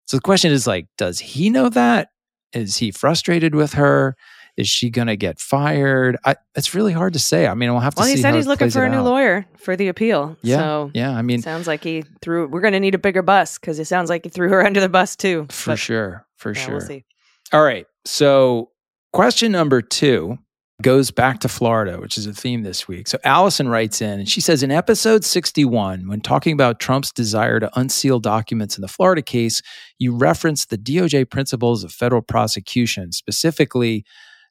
[0.06, 2.10] So the question is like, does he know that?
[2.54, 4.16] Is he frustrated with her?
[4.58, 6.18] Is she going to get fired?
[6.26, 7.48] I, it's really hard to say.
[7.48, 8.04] I mean, we'll have to.
[8.04, 8.10] See.
[8.10, 10.36] Well, he said he's looking for a new lawyer for the appeal.
[10.42, 11.12] Yeah, so yeah.
[11.12, 12.48] I mean, sounds like he threw.
[12.48, 14.82] We're going to need a bigger bus because it sounds like he threw her under
[14.82, 15.48] the bus too.
[15.50, 16.76] For but, sure, for yeah, sure.
[16.76, 17.06] We'll see.
[17.54, 17.88] All right.
[18.04, 18.72] So,
[19.14, 20.38] question number two
[20.82, 23.08] goes back to Florida, which is a theme this week.
[23.08, 27.60] So Allison writes in and she says in episode 61, when talking about Trump's desire
[27.60, 29.62] to unseal documents in the Florida case,
[30.00, 34.06] you referenced the DOJ principles of federal prosecution, specifically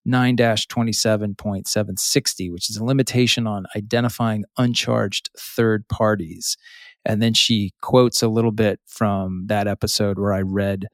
[0.05, 6.57] 9 27.760, which is a limitation on identifying uncharged third parties.
[7.05, 10.87] And then she quotes a little bit from that episode where I read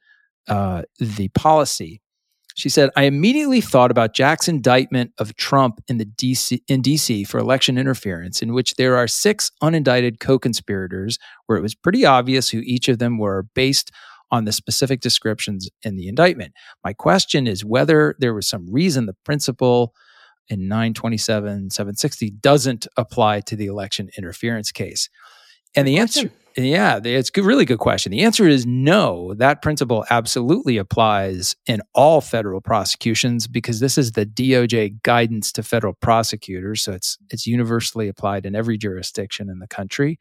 [0.49, 2.01] uh, the policy.
[2.57, 7.26] She said, I immediately thought about Jack's indictment of Trump in the DC in DC
[7.28, 12.48] for election interference, in which there are six unindicted co-conspirators, where it was pretty obvious
[12.48, 13.92] who each of them were based
[14.30, 16.54] on the specific descriptions in the indictment.
[16.82, 19.92] My question is whether there was some reason the principle
[20.48, 25.11] in 927 760 doesn't apply to the election interference case.
[25.74, 28.12] And the answer, yeah, it's a really good question.
[28.12, 29.34] The answer is no.
[29.34, 35.62] That principle absolutely applies in all federal prosecutions because this is the DOJ guidance to
[35.62, 36.82] federal prosecutors.
[36.82, 40.18] So it's it's universally applied in every jurisdiction in the country.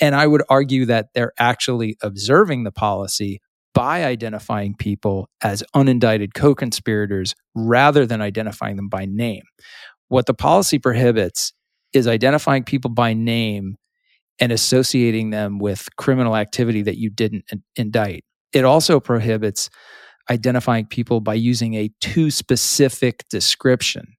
[0.00, 3.40] And I would argue that they're actually observing the policy
[3.74, 9.42] by identifying people as unindicted co-conspirators rather than identifying them by name.
[10.06, 11.52] What the policy prohibits
[11.92, 13.76] is identifying people by name
[14.40, 17.44] and associating them with criminal activity that you didn't
[17.76, 18.24] indict.
[18.52, 19.70] It also prohibits
[20.30, 24.16] identifying people by using a too specific description.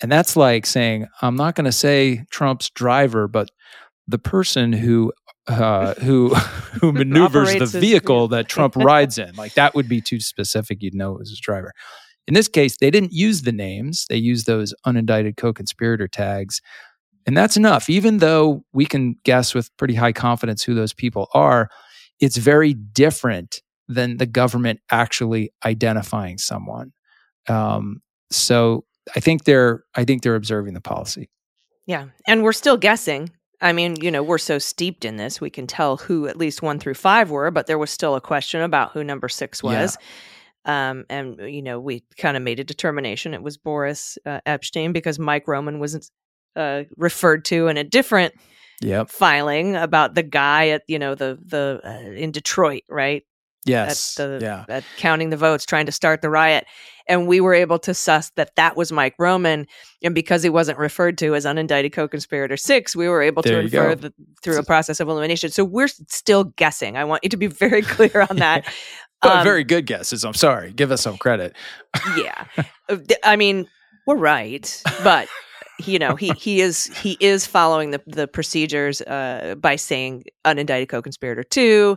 [0.00, 3.50] And that's like saying, I'm not going to say Trump's driver, but
[4.06, 5.12] the person who
[5.48, 6.28] uh, who
[6.80, 9.34] who maneuvers the vehicle that Trump rides in.
[9.34, 10.82] Like that would be too specific.
[10.82, 11.72] You'd know it was his driver.
[12.26, 14.04] In this case, they didn't use the names.
[14.10, 16.60] They used those unindicted co-conspirator tags.
[17.28, 17.90] And that's enough.
[17.90, 21.68] Even though we can guess with pretty high confidence who those people are,
[22.20, 26.94] it's very different than the government actually identifying someone.
[27.46, 28.00] Um,
[28.30, 31.28] so I think they're I think they're observing the policy.
[31.84, 32.06] Yeah.
[32.26, 33.28] And we're still guessing.
[33.60, 36.62] I mean, you know, we're so steeped in this, we can tell who at least
[36.62, 39.82] one through five were, but there was still a question about who number six Yeah.
[39.82, 39.98] was.
[40.64, 44.94] Um, and, you know, we kind of made a determination it was Boris uh, Epshteyn
[44.94, 46.10] because Mike Roman was
[46.58, 48.34] uh, referred to in a different
[48.80, 49.10] Yep.
[49.10, 53.24] filing about the guy at, you know, the, the, uh, in Detroit, right?
[53.66, 54.14] Yes.
[54.14, 54.64] The, yeah.
[54.68, 56.64] at counting the votes, trying to start the riot.
[57.08, 59.66] And we were able to suss that that was Mike Roman.
[60.02, 63.54] And because he wasn't referred to as unindicted co conspirator six, we were able There
[63.54, 65.50] to infer the, through a process of elimination.
[65.50, 66.96] So we're still guessing.
[66.96, 68.64] I want you to be very clear on that.
[69.20, 70.24] But Um, very good guesses.
[70.24, 70.72] I'm sorry.
[70.72, 71.56] Give us some credit.
[72.16, 72.44] yeah.
[72.88, 73.66] Uh, I mean,
[74.06, 75.28] we're right, but
[75.84, 80.88] you know, he he is he is following the the procedures uh, by saying unindicted
[80.88, 81.96] co-conspirator two,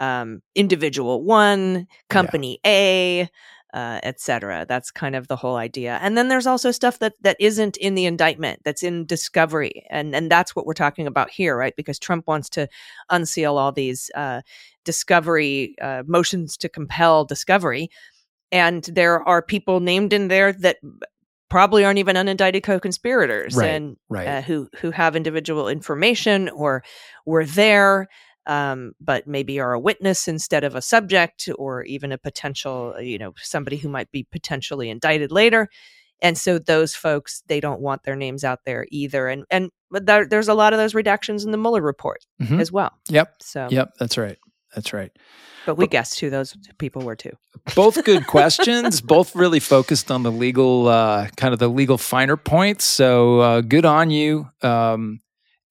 [0.00, 3.28] um, individual one, company A.
[3.74, 4.64] Uh, etc.
[4.66, 5.98] That's kind of the whole idea.
[6.00, 10.16] And then there's also stuff that that isn't in the indictment, that's in discovery, and
[10.16, 11.76] and that's what we're talking about here, right?
[11.76, 12.66] Because Trump wants to
[13.10, 14.40] unseal all these uh,
[14.86, 17.90] discovery uh, motions to compel discovery,
[18.50, 20.78] and there are people named in there that
[21.48, 24.26] probably aren't even unindicted co-conspirators Right, and right.
[24.28, 26.82] Uh, who who have individual information or
[27.24, 28.08] were there
[28.46, 33.00] um, but maybe are a witness instead of a subject or even a potential uh,
[33.00, 35.68] you know somebody who might be potentially indicted later
[36.20, 40.04] and so those folks they don't want their names out there either and and but
[40.06, 42.60] there, there's a lot of those redactions in the Mueller report Mhm.
[42.60, 43.36] as well Yep.
[43.40, 43.94] so Yep.
[43.98, 44.38] That's right.
[44.78, 45.10] That's right.
[45.66, 47.32] but we guessed who those people were too
[47.74, 52.36] both good questions both really focused on the legal uh, kind of the legal finer
[52.36, 55.18] points so uh, good on you um,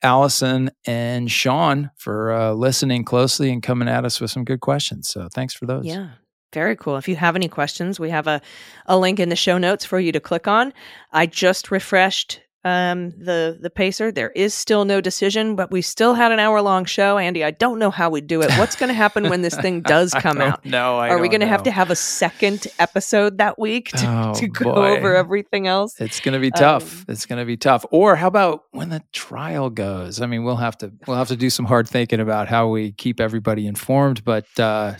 [0.03, 5.09] allison and sean for uh, listening closely and coming at us with some good questions
[5.09, 6.09] so thanks for those Yeah.
[6.53, 6.95] Very cool.
[6.95, 8.41] If you have any questions, we have a,
[8.85, 10.71] a link in the show notes for you to click on.
[11.11, 14.11] I just refreshed um, the the pacer.
[14.11, 17.17] There is still no decision, but we still had an hour long show.
[17.17, 18.51] Andy, I don't know how we do it.
[18.57, 20.61] What's going to happen when this thing does come out?
[20.65, 24.33] I Are we going to have to have a second episode that week to, Oh,
[24.39, 24.97] to go boy.
[24.97, 25.99] over everything else?
[26.01, 28.89] it's going to be Um, tough it's going to be tough or how about when
[28.89, 32.19] the trial goes i mean we'll have to we'll have to do some hard thinking
[32.19, 34.95] about how we keep everybody informed but uh,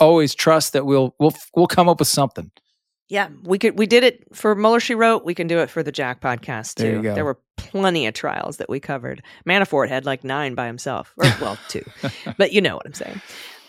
[0.00, 2.50] always trust that we'll we'll we'll come up with something
[3.08, 3.78] Yeah, we could.
[3.78, 4.80] We did it for Mueller.
[4.80, 5.24] She wrote.
[5.24, 7.00] We can do it for the Jack podcast too.
[7.02, 7.14] There.
[7.14, 9.22] There were plenty of trials that we covered.
[9.46, 11.84] Manafort had like nine by himself, or well, two,
[12.36, 13.22] but you know what I'm saying.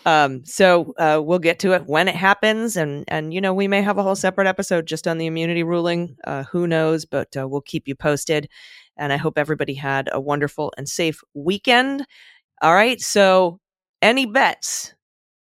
[0.06, 3.66] Um, so uh, we'll get to it when it happens, and and you know we
[3.66, 6.16] may have a whole separate episode just on the immunity ruling.
[6.24, 7.06] Uh, who knows?
[7.06, 8.48] But uh, we'll keep you posted.
[8.96, 12.06] And I hope everybody had a wonderful and safe weekend.
[12.60, 13.00] All right.
[13.00, 13.58] So
[14.02, 14.94] any bets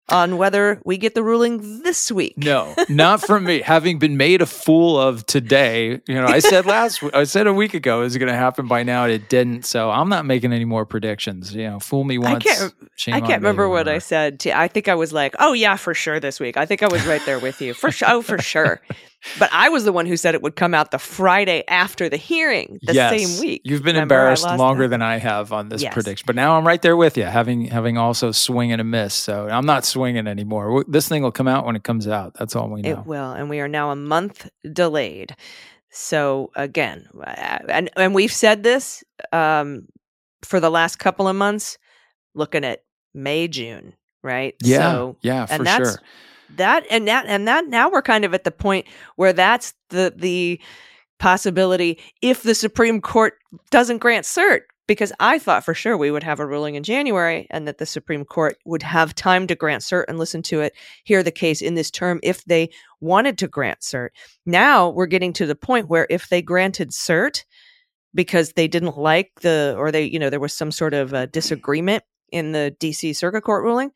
[0.08, 2.36] on whether we get the ruling this week?
[2.36, 3.60] No, not from me.
[3.64, 7.52] Having been made a fool of today, you know, I said last, I said a
[7.52, 9.64] week ago is it going to happen by now, and it didn't.
[9.64, 11.54] So I'm not making any more predictions.
[11.54, 12.44] You know, fool me I once.
[12.44, 12.74] can't.
[12.96, 14.40] shame I can't me, remember what I said.
[14.40, 16.88] To, I think I was like, "Oh yeah, for sure this week." I think I
[16.88, 18.08] was right there with you for sure.
[18.10, 18.80] Oh, for sure.
[19.38, 22.16] But I was the one who said it would come out the Friday after the
[22.16, 23.10] hearing, the Yes.
[23.10, 23.62] same week.
[23.64, 24.90] You've been Remember, embarrassed longer that?
[24.90, 25.92] than I have on this Yes.
[25.92, 29.14] prediction, but now I'm right there with you, having having also swing and a miss.
[29.14, 30.84] So I'm not swinging anymore.
[30.88, 32.34] This thing will come out when it comes out.
[32.38, 32.90] That's all we know.
[32.90, 35.34] It will, and we are now a month delayed.
[35.90, 39.88] So again, uh, and and we've said this um,
[40.42, 41.78] for the last couple of months,
[42.34, 42.84] looking at
[43.14, 44.54] May, June, right?
[44.62, 46.00] yeah, So, yeah, and for that's sure.
[46.56, 50.12] That and that and that now we're kind of at the point where that's the
[50.16, 50.60] the
[51.18, 53.34] possibility if the supreme court
[53.70, 57.46] doesn't grant cert because i thought for sure we would have a ruling in january
[57.50, 60.72] and that the supreme court would have time to grant cert and listen to it
[61.04, 62.70] hear the case in this term if they
[63.00, 64.08] wanted to grant cert.
[64.44, 67.44] Now we're getting to the point where if they granted cert
[68.14, 71.26] because they didn't like the or they you know there was some sort of a
[71.26, 72.02] disagreement
[72.32, 73.90] in the dc circuit court ruling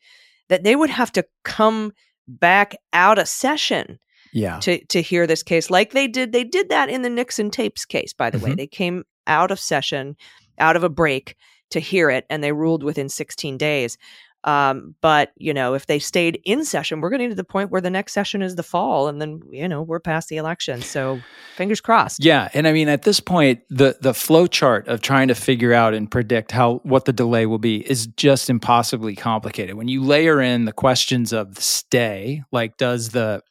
[0.49, 1.91] that they would have to come
[2.27, 3.99] back out of session
[4.31, 7.51] Yeah, to to hear this case like they did they did that in the Nixon
[7.51, 8.51] tapes case by the way.
[8.51, 8.57] Mhm.
[8.57, 10.15] they came out of session
[10.59, 11.35] out of a break
[11.71, 13.97] to hear it and they ruled within 16 days
[14.43, 17.81] Um, but you know, if they stayed in session, we're getting to the point where
[17.81, 20.81] the next session is the fall, and then you know we're past the election.
[20.81, 21.19] So
[21.55, 22.23] fingers crossed.
[22.23, 25.73] Yeah, and I mean at this point, the the flow chart of trying to figure
[25.73, 29.75] out and predict how what the delay will be is just impossibly complicated.
[29.75, 33.41] When you layer in the questions of the stay, like does the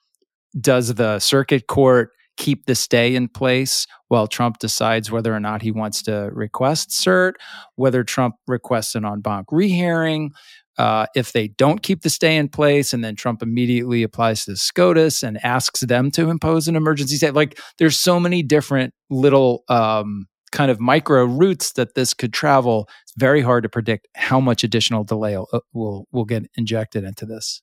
[0.60, 5.62] does the circuit court keep the stay in place while Trump decides whether or not
[5.62, 7.34] he wants to request cert,
[7.76, 10.30] whether Trump requests an en banc rehearing,
[10.78, 14.56] uh, if they don't keep the stay in place and then Trump immediately applies to
[14.56, 19.64] SCOTUS and asks them to impose an emergency state, like there's so many different little
[19.68, 22.88] um, kind of micro routes that this could travel.
[23.02, 27.04] It's very hard to predict how much additional delay will, uh, will, will get injected
[27.04, 27.62] into this.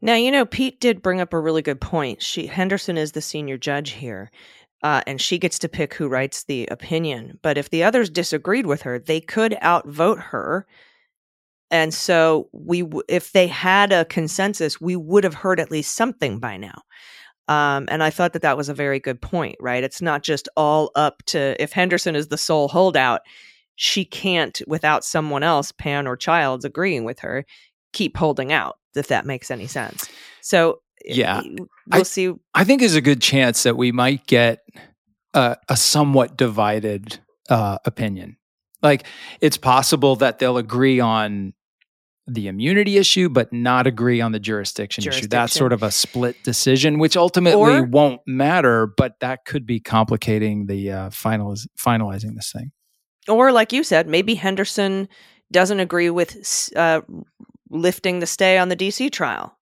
[0.00, 2.22] Now, you know, Pete did bring up a really good point.
[2.22, 4.30] She Henderson is the senior judge here.
[4.82, 7.38] Uh, and she gets to pick who writes the opinion.
[7.42, 10.66] But if the others disagreed with her, they could outvote her
[11.74, 16.38] and so we, if they had a consensus, we would have heard at least something
[16.38, 16.82] by now.
[17.48, 19.82] Um, and I thought that that was a very good point, right?
[19.82, 23.22] It's not just all up to if Henderson is the sole holdout,
[23.74, 27.44] she can't, without someone else, Pan or Childs, agreeing with her,
[27.92, 30.08] keep holding out, if that makes any sense.
[30.42, 32.32] So, yeah, we'll I, see.
[32.54, 34.60] I think there's a good chance that we might get
[35.34, 37.18] a, a somewhat divided
[37.50, 38.36] uh, opinion.
[38.80, 39.06] Like,
[39.40, 41.52] it's possible that they'll agree on
[42.26, 45.26] the immunity issue, but not agree on the jurisdiction, jurisdiction.
[45.26, 45.28] issue.
[45.28, 49.80] That's sort of a split decision, which ultimately or, won't matter, but that could be
[49.80, 52.72] complicating the uh, finaliz- finalizing this thing.
[53.28, 55.08] Or, like you said, maybe Henderson
[55.52, 57.02] doesn't agree with uh,
[57.70, 59.56] lifting the stay on the DC trial.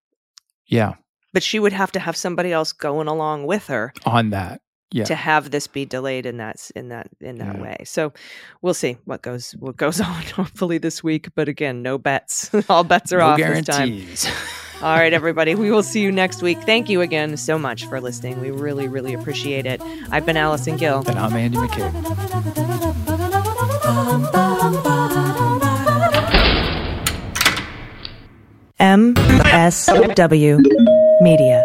[0.67, 0.95] Yeah.
[1.33, 4.61] But she would have to have somebody else going along with her on that
[4.93, 5.05] yeah.
[5.05, 7.62] to have this be delayed in that in that in that yeah.
[7.62, 7.77] way.
[7.85, 8.12] So
[8.60, 11.28] we'll see what goes what goes on hopefully this week.
[11.35, 12.51] But again, no bets.
[12.69, 14.23] All bets are no off guarantees.
[14.23, 14.35] this time.
[14.82, 15.55] All right, everybody.
[15.55, 16.59] We will see you next week.
[16.62, 18.40] Thank you again so much for listening.
[18.40, 19.81] We really, really appreciate it.
[20.10, 21.05] I've been Allison Gill.
[21.06, 21.93] And I'm Andy McCabe.
[28.81, 30.60] MSW
[31.20, 31.64] Media.